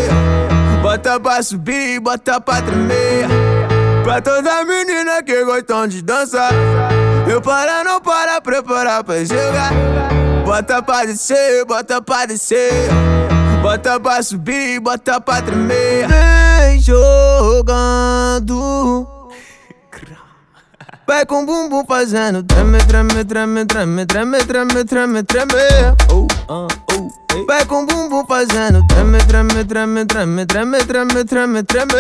Bota 0.83 1.19
pra 1.19 1.43
subir, 1.43 1.99
bota 1.99 2.39
pra 2.43 2.61
tremer 2.61 3.27
Pra 4.05 4.21
toda 4.21 4.65
menina 4.67 5.23
que 5.23 5.45
gostam 5.45 5.89
de 5.89 6.03
dançar 6.03 6.53
Eu 7.27 7.41
para, 7.41 7.83
não 7.85 8.01
para, 8.01 8.41
preparar 8.41 9.03
pra 9.03 9.25
jogar 9.25 9.73
Bota 10.45 10.83
pra 10.83 11.05
descer, 11.07 11.65
bota 11.65 12.03
pra 12.03 12.27
descer 12.27 12.89
Bota 13.63 13.99
pra 13.99 14.23
subir, 14.23 14.79
bota 14.81 15.21
pra 15.21 15.41
tremer 15.41 16.07
Vem 16.07 16.79
jogando 16.81 18.55
Vai 21.07 21.27
com 21.27 21.45
bumbum 21.45 21.85
fazendo 21.87 22.43
treme, 22.43 22.79
treme, 22.79 23.25
treme, 23.27 23.67
treme, 23.67 24.07
treme, 24.07 24.39
treme, 24.39 24.85
treme, 24.85 25.23
treme. 25.23 25.53
Oh, 26.11 26.27
ah, 26.49 26.67
oh. 26.93 27.45
Vai 27.47 27.63
com 27.67 27.85
bumbum 27.85 28.25
fazendo 28.27 28.83
treme, 28.87 29.19
treme, 29.19 29.65
treme, 29.67 30.07
treme, 30.07 30.47
treme, 30.47 30.79
treme, 30.79 31.25
treme, 31.25 31.63
treme. 31.63 31.93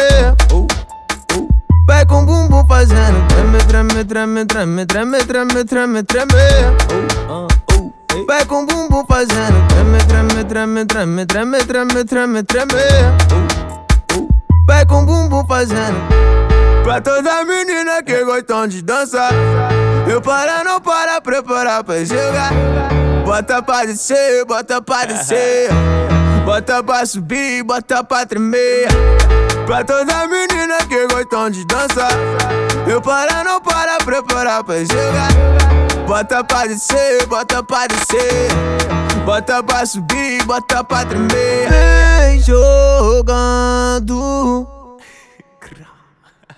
Oh, 0.50 0.66
oh. 0.66 0.93
Vai 1.86 2.06
com 2.06 2.24
bumbum 2.24 2.66
fazendo 2.66 3.26
treme, 3.28 3.58
treme, 3.64 4.04
treme, 4.04 4.46
treme, 4.46 4.86
treme, 4.86 5.24
treme, 5.24 5.64
treme, 5.64 6.02
treme. 6.02 6.32
Oh, 7.28 7.32
ah, 7.32 7.74
oh. 7.74 8.26
Vai 8.26 8.44
com 8.46 8.64
bumbum 8.64 9.04
fazendo 9.06 9.66
treme, 9.68 9.98
treme, 10.04 10.44
treme, 10.44 10.86
treme, 10.86 11.26
treme, 11.26 11.64
treme, 11.64 12.04
treme, 12.04 12.42
treme. 12.42 12.72
Oh, 13.32 14.18
oh. 14.18 14.28
Vai 14.66 14.86
com 14.86 15.04
bumbum 15.04 15.46
fazendo 15.46 15.98
Pra 16.82 17.00
toda 17.00 17.44
menina 17.44 18.02
que 18.02 18.24
gostam 18.24 18.66
de 18.66 18.80
dançar 18.80 19.30
Eu 20.10 20.22
para, 20.22 20.64
não 20.64 20.80
para, 20.80 21.20
preparar 21.20 21.84
pra 21.84 22.02
jogar 22.02 22.50
Bota 23.26 23.62
pra 23.62 23.84
descer, 23.84 24.46
bota 24.46 24.80
pra 24.80 25.04
descer 25.04 25.68
Bota 26.46 26.82
pra 26.82 27.04
subir, 27.04 27.62
bota 27.62 28.02
pra 28.02 28.24
tremer 28.24 28.88
Pra 29.66 29.82
toda 29.82 30.26
menina 30.28 30.76
que 30.88 31.06
gostam 31.06 31.48
de 31.50 31.64
dançar 31.64 32.12
Eu 32.86 33.00
para, 33.00 33.42
não 33.44 33.60
para, 33.60 33.96
preparar 33.98 34.62
pra 34.62 34.76
jogar 34.80 35.28
Bota 36.06 36.44
pra 36.44 36.66
descer, 36.66 37.26
bota 37.26 37.62
pra 37.62 37.86
descer 37.86 38.48
Bota 39.24 39.62
pra 39.62 39.86
subir, 39.86 40.44
bota 40.44 40.84
pra 40.84 41.06
tremer 41.06 41.70
Vem 41.70 42.42
jogando 42.42 43.74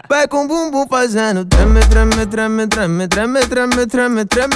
Vai 0.09 0.29
com 0.29 0.47
bumbum 0.47 0.87
fazendo 0.89 1.45
treme, 1.45 1.81
treme, 1.81 2.27
treme, 2.27 2.69
treme, 2.69 3.09
treme, 3.09 3.41
treme, 3.47 3.87
treme, 3.87 4.25
treme. 4.25 4.55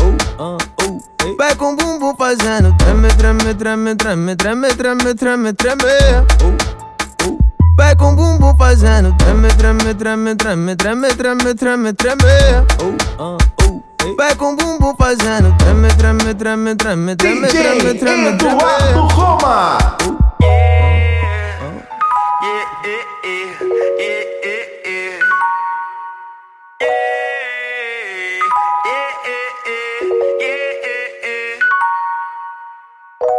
Oh, 0.00 0.14
ah, 0.40 0.56
oh. 0.82 1.36
Vai 1.36 1.52
com 1.56 1.74
bumbum 1.74 2.14
fazendo 2.16 2.72
treme, 2.76 3.08
treme, 3.08 3.54
treme, 3.54 3.96
treme, 3.96 4.36
treme, 4.36 4.68
treme, 4.68 5.14
treme, 5.14 5.52
treme. 5.52 5.82
Oh, 6.44 6.46
oh. 6.46 6.73
Vai 7.76 7.96
com 7.96 8.14
bumbum 8.14 8.56
fazendo 8.56 9.12
treme, 9.16 9.48
treme, 9.48 9.94
treme, 9.94 10.36
treme, 10.36 10.76
treme, 10.76 11.08
treme, 11.08 11.54
treme, 11.54 11.92
treme. 11.92 12.66
Oh, 12.80 12.94
ah, 13.18 13.36
oh, 13.66 13.82
ei. 14.04 14.14
Vai 14.14 14.34
com 14.36 14.54
bumbum 14.54 14.94
fazendo 14.96 15.52
treme, 15.58 15.88
treme, 15.96 16.34
treme, 16.34 16.74
treme, 16.76 17.16
treme, 17.16 17.16
treme, 17.16 17.48
treme, 17.48 17.94
treme. 17.94 18.28
Eduardo 18.28 19.08
Roma. 19.08 19.78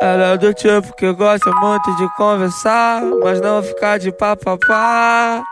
Ela 0.06 0.34
é 0.34 0.38
do 0.38 0.54
tipo 0.54 0.96
que 0.96 1.12
gosta 1.14 1.52
muito 1.54 1.96
de 1.96 2.08
conversar, 2.16 3.02
mas 3.24 3.42
não 3.42 3.64
ficar 3.64 3.98
de 3.98 4.12
papapá. 4.12 5.44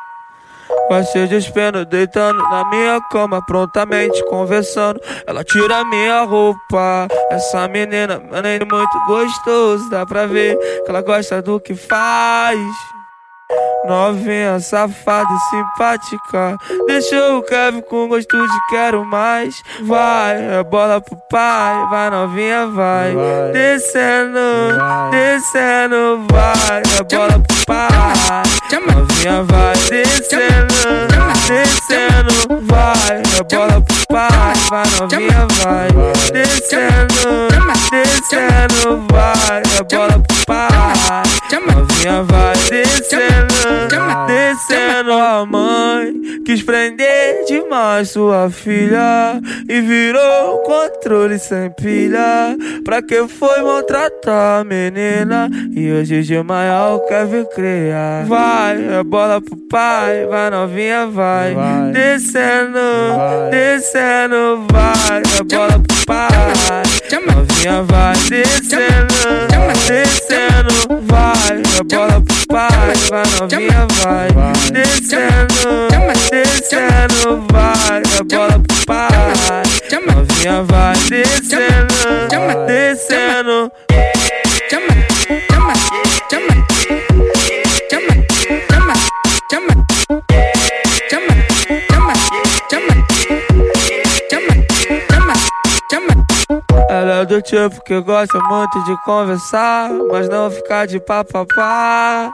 Gosta 0.88 1.26
de 1.28 1.38
espeno 1.38 1.84
deitando 1.84 2.38
na 2.38 2.64
minha 2.70 3.02
cama, 3.10 3.44
prontamente 3.48 4.24
conversando. 4.26 5.02
Ela 5.26 5.44
tira 5.44 5.84
minha 5.86 6.22
roupa. 6.22 7.08
Essa 7.32 7.68
menina, 7.68 8.22
é 8.32 8.60
muito 8.60 9.06
gostoso. 9.08 9.90
Dá 9.90 10.06
pra 10.06 10.28
ver 10.28 10.56
que 10.84 10.86
ela 10.88 11.02
gosta 11.02 11.42
do 11.42 11.60
que 11.60 11.74
faz. 11.74 12.60
Novinha, 13.86 14.60
safada 14.62 15.28
e 15.34 15.40
simpática. 15.50 16.58
Deixou 16.88 17.40
o 17.40 17.44
Kevin 17.44 17.82
com 17.82 18.08
gosto 18.08 18.38
de 18.38 18.68
quero 18.70 19.04
mais. 19.04 19.62
Vai, 19.82 20.38
é 20.42 20.64
bola 20.64 21.02
pro 21.02 21.18
pai. 21.30 21.88
Vai, 21.90 22.10
novinha, 22.10 22.68
vai. 22.68 23.14
vai. 23.14 23.52
Descendo, 23.52 24.40
vai. 24.78 25.12
descendo, 25.12 26.26
vai. 26.32 26.82
É 26.98 27.04
bola 27.04 27.40
pro 27.40 27.66
pai. 27.68 28.44
Novinha, 28.72 29.44
vai. 29.44 29.76
Descendo, 29.90 30.74
descendo, 31.48 32.66
vai. 32.66 33.22
É 33.38 33.44
bola 33.56 33.82
pro 33.82 33.96
pai. 34.08 34.54
Vai, 34.70 34.86
novinha, 35.00 35.48
vai. 35.62 35.88
Descendo, 36.32 37.50
descendo, 37.92 39.06
vai. 39.12 39.62
É 39.78 39.84
bola 39.84 40.20
pro 40.20 40.46
pai. 40.48 41.93
Novinha, 42.04 42.24
vai. 42.24 42.54
Descendo, 42.70 44.28
descendo 44.28 45.14
a 45.14 45.46
mãe 45.46 46.14
Quis 46.46 46.62
prender 46.62 47.46
demais 47.46 48.10
sua 48.10 48.50
filha 48.50 49.40
E 49.70 49.82
virou 49.82 50.60
um 50.60 50.64
controle 50.64 51.40
sem 51.40 51.70
pilha. 51.72 52.58
Pra 52.84 53.02
que 53.02 53.28
foi 53.28 53.62
maltratar 53.62 54.62
a 54.62 54.64
menina? 54.64 55.50
E 55.76 55.92
hoje 55.92 56.24
de 56.24 56.44
maior 56.44 57.00
quer 57.08 57.26
vir 57.26 57.46
criar 57.50 58.26
Vai, 58.26 59.00
é 59.00 59.04
bola 59.04 59.40
pro 59.42 59.56
pai 59.70 60.26
Vai 60.26 60.50
novinha, 60.50 61.08
vai, 61.08 61.56
Descendo, 61.94 62.80
descendo, 63.50 64.66
vai 64.72 65.22
É 65.40 65.44
bola 65.44 65.80
pro 65.80 66.06
pai 66.06 66.83
Novinha, 67.20 67.84
vai 67.84 68.14
Descendo, 68.30 69.14
descendo, 69.88 71.02
vai 71.04 71.62
É 71.80 71.84
bola 71.84 72.22
pro 72.22 72.48
pai, 72.48 72.94
vai 73.10 73.24
novinha, 73.40 73.88
vai. 74.04 74.30
Descendo, 74.72 75.88
descendo, 76.32 77.46
vai. 77.52 78.02
Rebola 78.16 78.60
pro 78.60 78.86
pai, 78.86 79.64
novinha, 80.08 80.64
vai. 80.64 80.96
Descendo, 81.10 82.66
descendo. 82.68 83.72
Do 97.26 97.42
tipo 97.42 97.84
que 97.84 98.00
gosta 98.02 98.40
muito 98.50 98.84
de 98.84 98.96
conversar, 99.04 99.90
mas 100.12 100.30
não 100.30 100.50
ficar 100.50 100.88
de 100.88 101.00
papapá. 101.00 102.32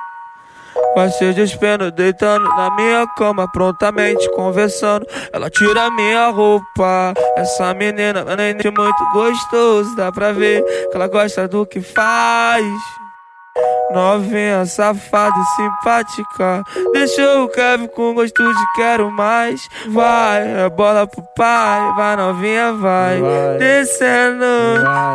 Vai 0.95 1.10
ser 1.12 1.34
despendo, 1.34 1.91
deitando 1.91 2.43
na 2.43 2.75
minha 2.75 3.08
cama, 3.15 3.49
prontamente 3.52 4.30
conversando. 4.32 5.06
Ela 5.32 5.49
tira 5.49 5.91
minha 5.91 6.30
roupa. 6.30 7.13
Essa 7.38 7.73
menina 7.73 8.19
é 8.21 8.71
muito 8.71 9.12
gostoso, 9.13 9.95
dá 9.95 10.12
pra 10.12 10.32
ver 10.32 10.63
que 10.89 10.95
ela 10.95 11.08
gosta 11.08 11.47
do 11.47 11.65
que 11.65 11.82
faz. 11.82 12.65
Novinha, 13.91 14.65
safada 14.65 15.36
e 15.39 15.45
simpática. 15.56 16.63
Deixou 16.93 17.45
o 17.45 17.49
Kevin 17.49 17.88
com 17.88 18.13
gosto 18.13 18.43
de 18.43 18.73
quero 18.75 19.10
mais. 19.12 19.67
Vai, 19.89 20.41
é 20.65 20.69
bola 20.69 21.08
pro 21.08 21.23
pai. 21.36 21.93
Vai, 21.95 22.15
novinha, 22.15 22.73
vai. 22.73 23.19
Descendo, 23.58 24.45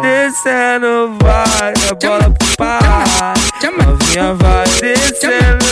descendo, 0.03 1.17
vai. 1.23 1.73
É 1.89 1.95
bola 1.95 2.31
pro 2.31 2.57
pai. 2.59 3.35
Novinha, 3.63 4.35
vai. 4.35 4.65
Descendo, 4.81 5.65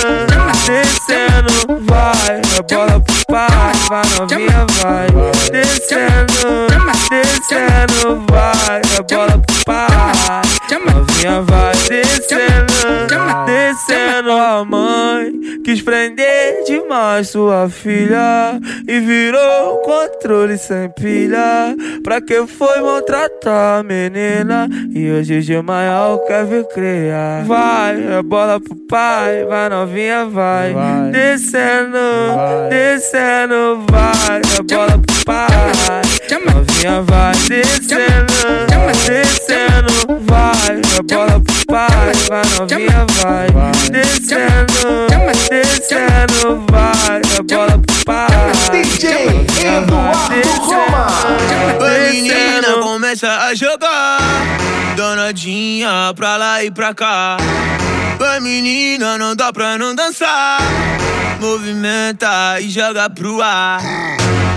descendo, 0.65 1.85
vai. 1.85 2.41
É 2.57 2.63
bola 2.75 3.01
pro 3.01 3.15
pai. 3.27 3.73
Vai, 3.89 4.03
novinha, 4.19 4.67
vai. 4.81 5.07
Descendo, 5.51 6.67
descendo, 7.11 8.25
vai. 8.31 8.81
É 8.97 9.03
bola 9.03 9.39
pro 9.39 9.65
pai. 9.67 10.43
Novinha, 10.87 11.43
vai. 11.43 11.73
Descendo, 11.89 12.92
descendo. 13.47 14.31
A 14.33 14.65
mãe 14.65 15.33
quis 15.65 15.83
prender 15.83 16.65
demais 16.65 17.29
sua 17.29 17.69
filha 17.69 18.61
e 18.87 19.01
virou 19.01 19.79
controle 19.79 20.57
sem 20.59 20.89
pilha. 20.91 21.77
Pra 22.03 22.21
que 22.21 22.47
foi 22.47 22.81
maltratar 22.81 23.81
a 23.81 23.83
menina? 23.83 24.69
E 24.95 25.11
hoje 25.11 25.41
de 25.41 25.61
manhã 25.63 26.19
quer 26.27 26.45
ver 26.45 26.65
criar. 26.69 27.45
Vai, 27.45 28.19
é 28.19 28.23
bola 28.23 28.61
pro 28.61 28.77
pai, 28.89 29.45
vai 29.45 29.69
novinha, 29.69 30.27
vai. 30.27 30.75
Descendo, 31.11 31.99
descendo, 32.69 33.85
vai, 33.91 34.41
é 34.59 34.63
bola 34.63 34.99
pro 34.99 35.25
pai. 35.25 36.02
Novinha, 36.39 37.03
vai. 37.03 37.33
Descendo, 37.49 38.33
descendo, 39.07 40.21
vai, 40.21 40.81
é 40.99 41.03
bola 41.03 41.41
pro 41.41 41.67
pai, 41.67 42.13
vai 42.29 42.43
novinha, 42.59 43.07
vai. 43.23 43.49
Descendo, 43.91 45.07
descendo, 45.51 46.65
vai, 46.71 47.21
é 47.39 47.43
bola 47.43 47.79
pro 47.79 48.05
pai. 48.05 48.29
DJ 48.71 49.47
Eduardo 49.77 50.49
Roma. 50.61 51.07
A 51.81 52.13
menina 52.13 52.83
começa 52.83 53.29
a 53.29 53.55
jogar 53.55 54.19
Danadinha 54.97 56.13
pra 56.15 56.37
lá 56.37 56.63
e 56.63 56.71
pra 56.71 56.95
cá 56.95 57.37
Vai 58.19 58.41
menina, 58.41 59.17
não 59.17 59.35
dá 59.35 59.53
pra 59.53 59.79
não 59.79 59.95
dançar 59.95 60.59
Movimenta 61.41 62.61
e 62.61 62.69
joga 62.69 63.09
pro 63.11 63.41
ar 63.43 63.81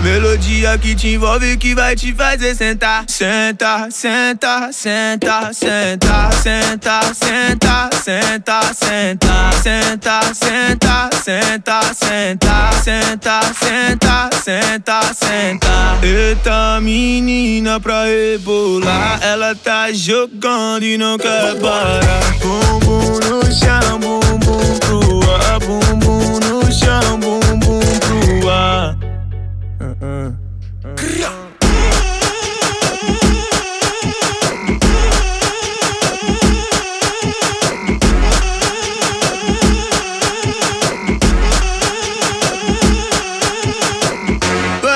Melodia 0.03 0.77
que 0.77 0.93
te 0.93 1.15
envolve 1.15 1.57
que 1.57 1.73
vai 1.73 1.95
te 1.95 2.13
fazer 2.13 2.53
sentar 2.53 3.05
Senta, 3.07 3.87
senta, 3.89 4.69
senta, 4.71 5.51
senta 5.51 6.31
Senta, 6.31 7.09
senta, 7.11 7.89
senta, 7.91 8.69
senta 8.75 9.51
Senta, 9.63 10.21
senta, 10.35 11.13
senta, 11.15 11.93
senta 11.95 12.61
Senta, 12.83 13.41
senta, 13.53 14.29
senta, 14.43 15.01
senta 15.13 15.99
Eita 16.03 16.79
menina 16.81 17.79
pra 17.79 18.03
rebolar 18.03 19.19
Ela 19.23 19.55
tá 19.55 19.91
jogando 19.91 20.24
e 20.81 20.97
não 20.97 21.17
quer 21.17 21.55
parar. 21.59 21.99
Bumbum 22.41 23.19
no 23.19 23.51
chão, 23.51 23.99
bumbum 23.99 24.79
pro 24.79 25.31
ar. 25.31 25.59
Bumbum 25.59 26.39
no 26.39 26.71
chão, 26.71 27.19
bumbum 27.19 27.79
pro 27.99 28.49
ar. 28.49 28.97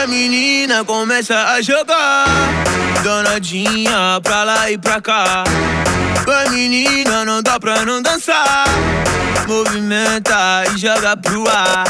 A 0.02 0.08
menina 0.08 0.84
começa 0.86 1.36
a 1.36 1.62
jogar 1.62 2.29
Danadinha 3.04 4.20
pra 4.22 4.44
lá 4.44 4.70
e 4.70 4.78
pra 4.78 5.00
cá 5.02 5.44
A 6.32 6.50
menina 6.52 7.26
não 7.26 7.42
dá 7.42 7.60
pra 7.60 7.84
não 7.86 8.02
dançar 8.02 8.66
Movimenta 9.48 10.64
e 10.74 10.78
joga 10.78 11.18
pro 11.18 11.48
ar 11.50 11.86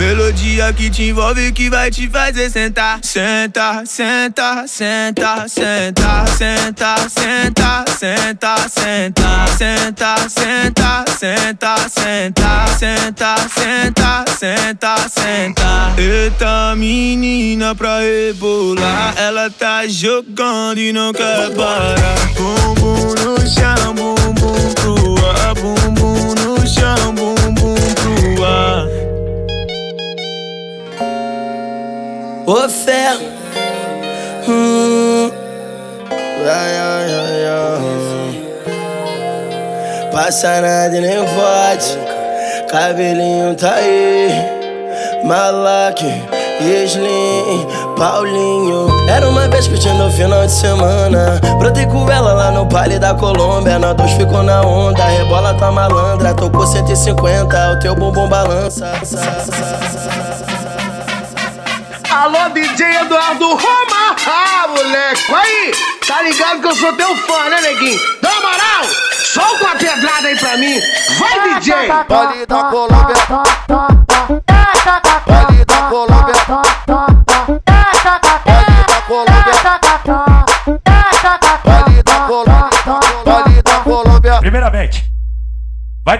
Melodia 0.00 0.72
que 0.72 0.88
te 0.88 1.10
envolve 1.10 1.52
que 1.52 1.68
vai 1.68 1.90
te 1.90 2.08
fazer 2.08 2.48
sentar 2.48 3.00
Senta, 3.02 3.82
senta, 3.84 4.64
senta, 4.66 5.46
senta 5.46 6.26
Senta, 6.26 7.06
senta, 7.18 7.84
senta, 7.86 8.66
senta 8.66 9.46
Senta, 9.58 10.16
senta, 10.30 11.06
senta, 11.18 11.88
senta 11.90 12.70
Senta, 12.78 13.36
senta, 13.58 14.24
senta, 14.38 14.96
senta 15.08 15.94
Eita 15.98 16.74
menina 16.76 17.74
pra 17.74 17.98
rebolar 17.98 19.14
Ela 19.18 19.50
tá 19.50 19.86
jogando 19.86 20.78
e 20.78 20.94
não 20.94 21.12
quer 21.12 21.50
parar 21.54 21.94
Bumbum 22.38 23.14
no 23.22 23.49
chão, 23.50 23.94
bumbum 23.94 24.74
pro 24.74 24.94
ar 25.26 25.54
Bumbum 25.54 26.34
no 26.34 26.66
chão, 26.66 27.14
bumbum 27.14 27.74
pro 27.94 28.44
ar 28.44 29.00
Ô 32.46 32.68
fé. 32.68 33.16
Hum. 34.48 35.30
Ai, 36.10 36.74
ai, 36.90 37.08
ai, 37.22 37.44
ai. 37.46 38.32
Passa 40.10 40.60
nada 40.60 40.96
e 40.96 41.00
nem 41.00 41.18
vote. 41.18 41.96
Cabelinho 42.68 43.54
tá 43.54 43.74
aí. 43.74 44.30
Malac, 45.22 46.02
Slim, 46.60 47.66
Paulinho. 48.00 48.88
Era 49.10 49.28
uma 49.28 49.46
vez 49.46 49.68
curtindo 49.68 50.02
no 50.02 50.10
final 50.10 50.46
de 50.46 50.52
semana. 50.52 51.38
Brotei 51.58 51.84
com 51.84 52.10
ela 52.10 52.32
lá 52.32 52.50
no 52.50 52.66
Pale 52.66 52.98
da 52.98 53.12
Colômbia. 53.12 53.78
Nós 53.78 53.94
dois 53.94 54.12
ficou 54.12 54.42
na 54.42 54.62
onda. 54.62 55.04
Rebola 55.04 55.52
tá 55.52 55.70
malandra. 55.70 56.32
Tocou 56.32 56.66
150. 56.66 57.72
O 57.72 57.78
teu 57.78 57.94
bumbum 57.94 58.26
balança. 58.26 58.90
Alô, 62.10 62.48
DJ 62.54 62.86
Eduardo 63.02 63.50
Roma! 63.50 64.16
Ah, 64.26 64.66
moleque, 64.68 65.34
aí! 65.34 65.72
Tá 66.06 66.22
ligado 66.22 66.60
que 66.60 66.66
eu 66.68 66.74
sou 66.74 66.92
teu 66.94 67.16
fã, 67.18 67.48
né, 67.50 67.60
neguinho? 67.60 68.00
Dá 68.20 68.30
uma 68.30 68.40
moral! 68.40 68.84
Solta 69.24 69.64
uma 69.64 69.76
pedrada 69.76 70.28
aí 70.28 70.38
pra 70.38 70.56
mim! 70.56 70.80
Vai, 71.18 71.60
DJ! 71.60 71.74
Vale 72.08 72.46
da 72.46 72.64
Colômbia. 72.64 73.14
Da 73.14 73.46
Colômbia. 73.68 75.49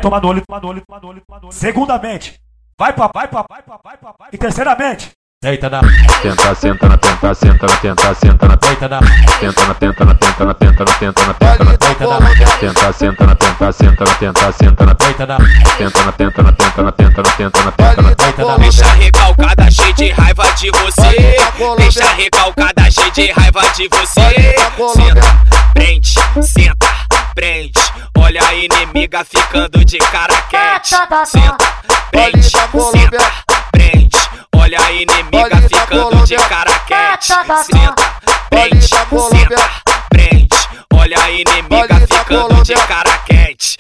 Tomar 0.01 0.21
no 0.21 0.29
olho, 0.29 0.43
tomar 0.47 0.61
no 0.61 0.69
olho, 0.69 0.83
tomar 0.87 1.01
no 1.01 1.09
olho, 1.09 1.23
tomar 1.27 1.41
no 1.41 1.47
olho. 1.49 1.55
Segundamente, 1.55 2.41
vai 2.79 2.93
pra, 2.93 3.11
vai 3.13 3.29
pra, 3.29 3.45
vai 3.49 3.63
pra, 3.63 3.79
vai 3.83 3.97
pra, 3.97 4.15
vai. 4.19 4.29
E 4.33 4.39
terceiramente, 4.39 5.11
deita 5.43 5.69
na. 5.69 5.81
Tenta, 6.23 6.55
senta 6.55 6.89
na 6.89 6.99
tenta, 6.99 7.35
senta 7.35 7.67
na 7.67 7.77
tenta, 7.77 8.15
senta 8.15 8.49
na 8.49 8.57
tenta 8.57 8.89
na. 8.89 9.01
Tenta 9.41 9.67
na 9.67 9.75
tenta 9.75 10.05
na 10.05 10.15
tenta 10.15 10.45
na 10.45 10.55
tenta 10.55 10.85
na 10.85 10.95
tenta 10.95 11.25
na 11.25 11.35
tenta 11.35 11.65
na 11.65 11.75
tenta 11.75 12.07
na. 12.07 12.31
Tenta, 12.61 12.93
senta 12.93 13.27
na 13.27 13.35
tenta, 13.35 13.73
senta 13.73 14.05
na 14.05 14.15
tenta, 14.15 14.53
senta 14.53 14.87
na 14.87 14.95
tenta 14.95 15.27
na. 15.27 15.39
Tenta 15.79 16.05
na 16.05 16.13
tenta 16.13 16.43
na 16.43 16.53
tenta 16.53 16.83
na 16.83 16.93
tenta 16.93 17.23
na 17.23 17.31
tenta 17.33 17.65
na 17.65 17.73
tenta 17.73 18.03
na 18.03 18.15
tenta 18.15 18.45
na. 18.45 18.57
Deixa 18.59 18.93
recalcada 18.93 19.71
cheia 19.71 19.93
de 19.95 20.11
raiva 20.11 20.45
de 20.53 20.71
você. 20.71 21.37
Deixa 21.79 22.13
recalcada 22.15 22.91
cheia 22.91 23.11
de 23.11 23.33
raiva 23.33 23.63
de 23.75 23.89
você. 23.89 24.21
Senta, 24.95 25.73
prende, 25.73 26.15
senta, 26.43 26.87
prende. 27.41 27.73
Olha 28.19 28.43
a 28.47 28.55
inimiga 28.55 29.25
ficando 29.25 29.83
de 29.83 29.97
cara 29.97 30.43
quente. 30.43 30.91
Senta, 31.25 31.57
prende, 32.11 32.43
senta, 32.43 33.19
prende. 33.73 34.19
Olha 34.55 34.79
a 34.79 34.93
inimiga 34.93 35.57
ficando 35.63 36.27
de 36.27 36.37
cara 36.37 36.79
quente. 36.81 37.27
Senta, 37.27 37.95
prende, 38.51 38.87
senta, 38.87 39.71
prende. 40.11 40.49
Olha 40.93 41.19
a 41.19 41.31
inimiga 41.31 42.07
ficando 42.07 42.63
de 42.63 42.75
cara 42.75 43.19
quente. 43.25 43.79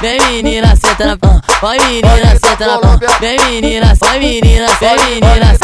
Vem 0.00 0.20
menina, 0.28 0.76
senta 0.76 1.06
na 1.06 1.16
pão. 1.16 1.40
Vai 1.60 1.78
menina, 1.78 2.38
senta 2.38 2.66
na 2.66 2.78
pão. 2.78 3.00
Vem 3.18 3.38
menina, 3.40 3.92
vai 3.96 4.18
menina, 4.20 4.68
vem 4.78 4.96
menina, 5.04 5.58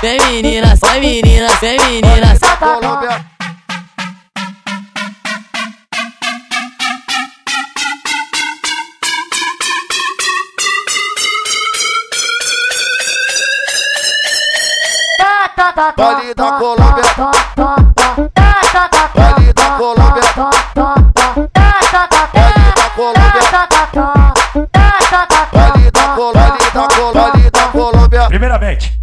vem 0.00 0.20
menina, 0.20 0.76
vai 0.76 1.00
menina, 1.00 1.48
vem 1.60 1.78
menina, 1.80 2.36
Pode 15.96 16.34
dar 16.34 16.58
colômbia. 16.58 17.02
Pode 17.16 17.54
dar 17.56 17.94
colômbia. 17.96 18.30
Pode 19.14 19.52
dar 19.54 19.78
colômbia. 19.78 20.22
Pode 20.34 20.76
Colombia, 26.16 26.70
colômbia. 26.74 27.30
Pode 27.32 27.50
dar 27.50 27.72
colômbia. 27.72 28.28
Primeiramente, 28.28 28.98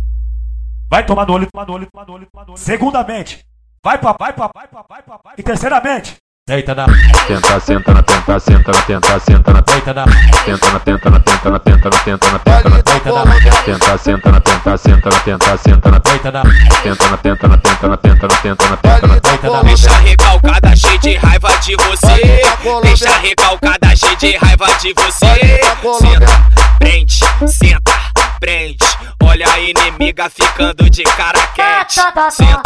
vai 0.90 1.06
tomar 1.06 1.26
no 1.26 1.34
olho, 1.34 1.48
tomar 1.52 1.66
no 1.66 1.74
olho, 1.74 1.88
tomar 1.92 2.06
no 2.06 2.14
olho, 2.14 2.28
tomar 2.32 2.46
no 2.46 2.52
olho. 2.52 2.60
Segundamente, 2.60 3.46
vai 3.84 3.98
pra, 3.98 4.16
vai 4.20 4.34
pra, 4.34 4.50
vai 4.54 4.68
pra, 4.68 4.84
vai 4.88 5.02
pra, 5.02 5.18
vai 5.18 5.22
pra. 5.24 5.34
E 5.38 5.44
terceiramente, 5.44 6.18
deita 6.46 6.76
na. 6.76 6.86
Tenta, 7.26 7.60
senta 7.62 7.94
na 7.94 8.04
tenta, 8.04 8.40
senta 8.40 8.72
na 8.74 8.82
tenta, 8.82 9.20
senta 9.20 9.54
na 9.54 9.62
tenta 9.62 9.94
na 9.94 10.04
tenta 10.44 10.72
na 10.72 10.80
tenta 10.80 11.10
na 11.10 11.20
tenta 11.20 11.50
na 11.50 11.60
tenta 11.60 11.90
na 11.90 12.00
tenta 12.00 12.30
na 12.30 12.40
tenta 12.40 12.70
na 12.70 12.82
tenta 12.84 13.12
na 13.14 13.40
tenta, 13.64 13.98
senta 13.98 14.32
na 14.32 14.42
tenta, 14.42 14.78
senta 14.78 15.10
na 15.10 15.20
tenta, 15.20 15.58
senta 15.58 15.90
na 15.90 16.00
tenta 16.02 16.32
na 16.32 16.44
tenta 16.84 17.10
na 17.10 17.18
tenta 17.18 17.48
na 17.48 17.58
tenta 17.58 17.88
na 17.88 17.98
tenta 17.98 18.28
na 18.28 18.38
tenta 18.38 18.68
na 18.70 18.78
tenta 18.78 19.08
na 19.08 19.20
tenta 19.22 19.50
na 19.50 19.64
Deixa 19.64 19.98
recalcada 20.00 20.76
cheia 20.76 21.00
de 21.00 21.16
raiva 21.16 21.50
de 21.62 21.76
você. 21.78 22.42
Deixa 22.84 23.18
recalcada 23.20 23.96
cheia 23.96 24.16
de 24.18 24.36
raiva 24.36 24.68
de 24.82 24.94
você. 24.94 25.62
Senta, 26.00 26.46
prende, 26.78 27.20
senta, 27.48 27.94
prende. 28.42 28.86
Olha 29.24 29.48
a 29.50 29.60
inimiga 29.62 30.30
ficando 30.30 30.90
de 30.90 31.04
cara 31.04 31.40
quente. 31.56 32.02
Senta, 32.32 32.62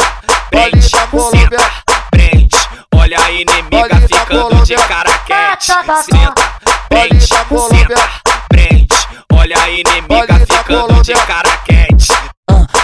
prende, 0.49 0.81
senta. 0.81 1.96
Olha 3.07 3.25
a 3.25 3.31
inimiga 3.31 4.01
ficando 4.05 4.65
de 4.65 4.75
cara 4.75 5.17
quente. 5.19 5.65
Senta, 5.65 6.33
prende, 6.89 7.25
senta, 7.25 8.09
prende. 8.49 8.87
Olha 9.31 9.55
a 9.63 9.69
inimiga 9.69 10.45
ficando 10.45 11.01
de 11.01 11.13
cara 11.13 11.57
quente. 11.63 12.11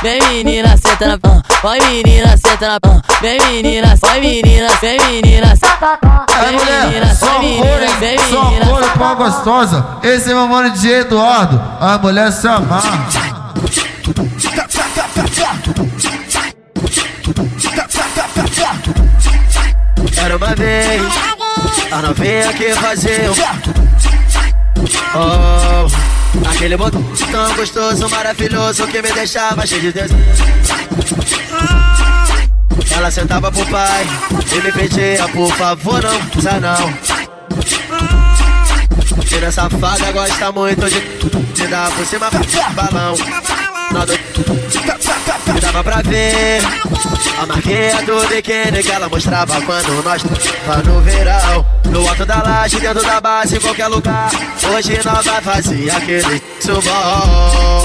Vem 0.02 0.22
menina, 0.30 0.78
senta 0.78 1.08
na 1.10 1.18
pão. 1.18 1.44
Vai 1.62 1.78
menina, 1.82 2.38
senta 2.38 2.70
na 2.70 2.80
pão. 2.80 3.02
Vem 3.20 3.38
menina, 3.48 3.98
vai 4.00 4.22
menina, 4.22 4.70
vem 4.80 4.98
menina, 5.02 5.54
É 6.42 6.52
mulher, 6.52 7.16
só 7.18 7.28
cor, 7.28 8.00
vem? 8.00 8.18
Só 8.20 8.46
menina. 8.46 8.66
cor 8.66 8.90
com 8.92 9.04
a 9.04 9.14
gostosa. 9.16 9.98
Esse 10.04 10.32
é 10.32 10.34
meu 10.34 10.48
mano 10.48 10.70
de 10.70 10.90
Eduardo. 10.90 11.62
A 11.82 11.98
mulher 11.98 12.32
se 12.32 12.48
amarra. 12.48 13.10
Era 20.24 20.38
uma 20.38 20.56
vez, 20.56 21.02
a 21.92 22.02
novinha 22.02 22.54
que 22.54 22.74
fazia 22.76 23.30
o 23.30 23.36
Oh, 25.16 26.48
aquele 26.50 26.78
botão 26.78 27.04
tão 27.30 27.56
gostoso, 27.56 28.10
maravilhoso 28.10 28.88
que 28.88 29.02
me 29.02 29.12
deixava 29.12 29.68
cheio 29.68 29.82
de 29.82 29.92
desejo. 29.92 30.16
Ela 32.90 33.12
sentava 33.12 33.52
pro 33.52 33.66
pai 33.66 34.08
e 34.56 34.62
me 34.62 34.72
pedia, 34.72 35.28
por 35.28 35.54
favor, 35.56 36.02
não 36.02 36.16
usa 36.38 36.60
não. 36.60 36.94
Tira 39.26 39.52
safada 39.52 40.12
gosta 40.14 40.52
muito 40.54 40.90
de, 40.90 41.02
de 41.54 41.68
dar 41.68 41.92
por 41.92 42.06
cima 42.06 42.30
balão. 42.74 43.73
Na 43.94 44.06
do... 44.06 44.14
E 45.56 45.60
dava 45.60 45.84
pra 45.84 46.02
ver 46.02 46.62
a 47.40 47.46
marquinha 47.46 48.02
do 48.04 48.28
biquíni 48.28 48.82
que 48.82 48.92
ela 48.92 49.08
mostrava 49.08 49.62
quando 49.62 50.04
nós 50.04 50.24
tava 50.24 50.82
no 50.84 51.00
verão. 51.02 51.66
No 51.86 52.08
alto 52.08 52.26
da 52.26 52.42
laje, 52.42 52.80
dentro 52.80 53.04
da 53.04 53.22
base, 53.22 53.58
em 53.58 53.60
qualquer 53.60 53.88
lugar. 53.88 54.32
Hoje 54.74 55.00
nós 55.06 55.26
vai 55.26 55.42
fazer 55.42 55.92
aquele 55.92 56.42
subom. 56.60 57.84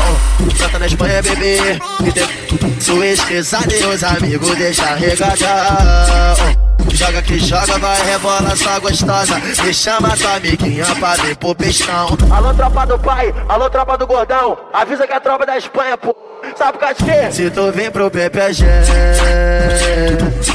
Canta 0.59 0.79
na 0.79 0.87
Espanha, 0.87 1.23
bebê. 1.23 1.79
E 2.07 2.13
tem 2.13 2.81
sua 2.81 3.07
esqueçada 3.07 3.75
e 3.75 3.85
os 3.85 4.03
amigos 4.03 4.57
deixa 4.57 4.95
regadão. 4.95 6.68
Joga 6.93 7.23
que 7.23 7.39
joga, 7.39 7.79
vai 7.79 8.03
rebola 8.05 8.57
só 8.57 8.81
gostosa. 8.81 9.39
Me 9.65 9.73
chama 9.73 10.17
tua 10.17 10.35
amiguinha 10.35 10.87
pra 10.99 11.15
vir 11.15 11.37
pro 11.37 11.55
pistão. 11.55 12.17
Alô, 12.31 12.53
tropa 12.55 12.87
do 12.87 12.99
pai, 12.99 13.35
alô, 13.49 13.71
tropa 13.71 13.97
do 13.97 14.07
gordão. 14.07 14.59
Avisa 14.73 15.07
que 15.07 15.13
é 15.13 15.17
a 15.17 15.21
tropa 15.21 15.47
da 15.47 15.57
Espanha, 15.57 15.97
pô. 15.97 16.15
Sabe 16.57 16.73
por 16.73 16.81
causa 16.81 16.95
de 16.95 17.05
quê? 17.05 17.33
Se 17.33 17.51
tu 17.51 17.73
vem 17.73 17.91
pro 17.91 18.11
PPG, 18.11 18.65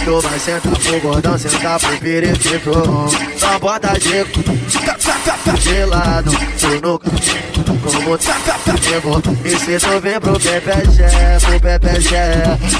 tu 0.05 0.21
vai 0.21 0.39
sentar 0.39 0.79
pro 0.79 0.99
gordão, 1.01 1.37
sentar 1.37 1.79
pro 1.79 1.97
periquito. 1.97 2.71
Só 3.37 3.59
bota 3.59 3.89
de 3.99 4.23
de 5.59 5.85
lado, 5.85 6.31
tu 6.59 6.81
nunca 6.81 7.09
como 7.63 8.79
pegou. 8.79 9.21
E 9.45 9.49
se 9.59 9.79
tu 9.79 9.99
vem 10.01 10.19
pro 10.19 10.33
PPG, 10.33 11.03
pro 11.41 11.59
PPG, 11.59 12.15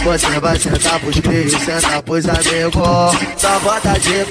você 0.04 0.40
vai 0.40 0.60
sentar 0.60 1.00
pros 1.00 1.20
crios, 1.20 1.62
sentar 1.64 2.02
pros 2.04 2.28
amigos. 2.28 3.18
Só 3.38 3.60
bota 3.60 3.94
de, 4.00 4.26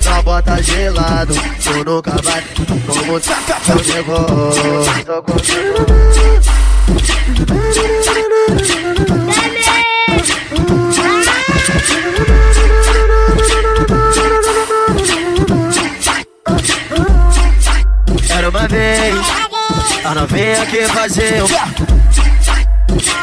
só 0.00 0.22
bota 0.22 0.62
de 0.62 0.88
lado, 0.90 1.34
tu 1.62 1.84
nunca 1.84 2.12
vai 2.22 2.42
como 2.86 3.20
pegou. 3.84 4.52
Tô 5.04 5.22
Era 18.30 18.50
uma 18.50 18.68
vez 18.68 19.45
a 20.04 20.14
novinha 20.14 20.66
que 20.66 20.86
fazia 20.88 21.44
o 21.44 21.48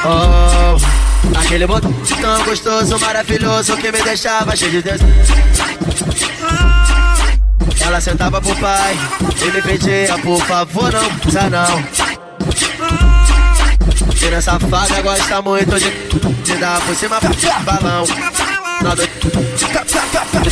Oh, 0.05 1.37
aquele 1.39 1.65
botão 1.65 1.93
tão 2.21 2.43
gostoso, 2.43 2.99
maravilhoso 2.99 3.77
que 3.77 3.91
me 3.91 4.01
deixava 4.03 4.55
cheio 4.55 4.71
de 4.71 4.81
desejo. 4.81 5.05
Ela 7.79 8.01
sentava 8.01 8.41
pro 8.41 8.55
pai 8.57 8.97
e 9.41 9.51
me 9.51 9.61
pedia, 9.61 10.17
por 10.19 10.41
favor, 10.45 10.91
não 10.91 11.09
usa 11.25 11.49
não. 11.49 11.83
Tira 14.15 14.41
safada 14.41 15.01
gosta 15.01 15.41
muito 15.41 15.79
de, 15.79 15.89
de 16.43 16.55
dar 16.57 16.81
por 16.81 16.95
cima 16.95 17.19
balão. 17.65 18.05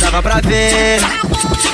Dava 0.00 0.22
pra 0.22 0.40
ver 0.40 1.00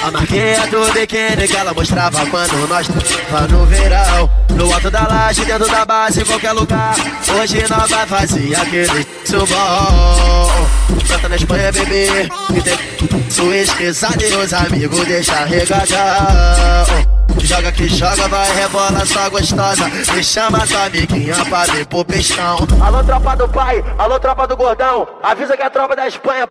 a 0.03 0.11
marquinha 0.11 0.67
do 0.69 0.93
biquíni 0.93 1.49
que 1.49 1.57
ela 1.57 1.75
mostrava 1.75 2.25
quando 2.27 2.69
nós 2.69 2.89
tava 2.89 3.49
no 3.49 3.67
verão. 3.67 4.31
No 4.51 4.73
alto 4.73 4.91
da 4.91 5.07
laje, 5.07 5.45
dentro 5.45 5.69
da 5.69 5.85
base, 5.85 6.23
em 6.23 6.25
qualquer 6.25 6.53
lugar. 6.53 6.95
Hoje 7.39 7.65
nós 7.69 7.91
vai 7.91 8.07
fazer 8.07 8.55
aquele 8.57 9.07
subom. 9.25 10.69
Canta 11.09 11.29
na 11.29 11.37
Espanha, 11.37 11.73
bebê. 11.73 12.29
E 12.55 12.63
tem 12.63 13.31
sua 13.31 13.57
esqueçada 13.57 14.25
e 14.25 14.35
os 14.35 14.53
amigos 14.53 15.05
deixa 15.07 15.45
regadão. 15.45 17.19
Joga 17.41 17.71
que 17.73 17.89
joga, 17.89 18.29
vai 18.29 18.53
rebola 18.55 19.07
só 19.07 19.31
gostosa. 19.31 19.89
Me 20.13 20.25
chama 20.25 20.67
tua 20.67 20.87
amiguinha 20.87 21.35
pra 21.49 21.65
vir 21.65 21.87
pro 21.87 22.05
pistão. 22.05 22.67
Alô, 22.81 23.03
tropa 23.05 23.37
do 23.37 23.49
pai, 23.49 23.85
alô, 23.97 24.19
tropa 24.19 24.47
do 24.47 24.57
gordão. 24.57 25.07
Avisa 25.23 25.57
que 25.57 25.63
é 25.63 25.67
a 25.67 25.71
tropa 25.71 25.95
da 25.95 26.09
Espanha. 26.09 26.49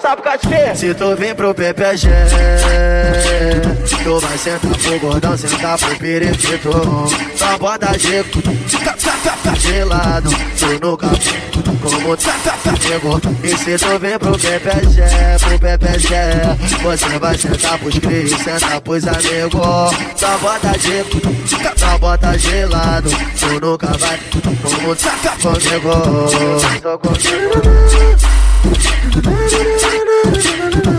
Sabe 0.00 0.22
por 0.22 0.38
quê? 0.38 0.74
Se 0.74 0.94
tu 0.94 1.16
vem 1.16 1.34
pro 1.34 1.54
PPG, 1.54 2.08
tu 4.04 4.20
vai 4.20 4.38
sentar 4.38 4.78
pro 4.78 4.98
gordão, 5.00 5.36
sentar 5.36 5.78
pro 5.78 5.98
periquito. 5.98 6.70
Só 7.36 7.58
bota 7.58 7.86
de, 7.98 8.22
de 9.60 9.84
lado, 9.84 10.30
tu 10.58 10.86
nunca 10.86 11.08
como 11.82 12.16
pegou. 12.78 13.20
E 13.42 13.56
se 13.56 13.78
tu 13.78 13.98
vem 13.98 14.18
pro 14.18 14.38
PPG, 14.38 15.02
pro 15.40 15.58
PPG, 15.58 16.14
você 16.82 17.18
vai 17.18 17.38
sentar 17.38 17.78
pros 17.78 17.98
crios, 17.98 18.30
sentar 18.30 18.80
pros 18.80 19.06
amigos. 19.06 19.96
Só 20.16 20.38
bota 20.38 20.78
de, 20.78 21.04
só 21.76 21.98
bota 21.98 22.36
de 22.38 22.64
lado, 22.66 23.10
tu 23.38 23.60
nunca 23.60 23.86
vai 23.98 24.18
como 24.30 24.56
comigo. 24.56 24.96
Tô 26.82 26.98
contigo 26.98 28.41
tudo, 29.10 29.30
tudo. 29.30 30.91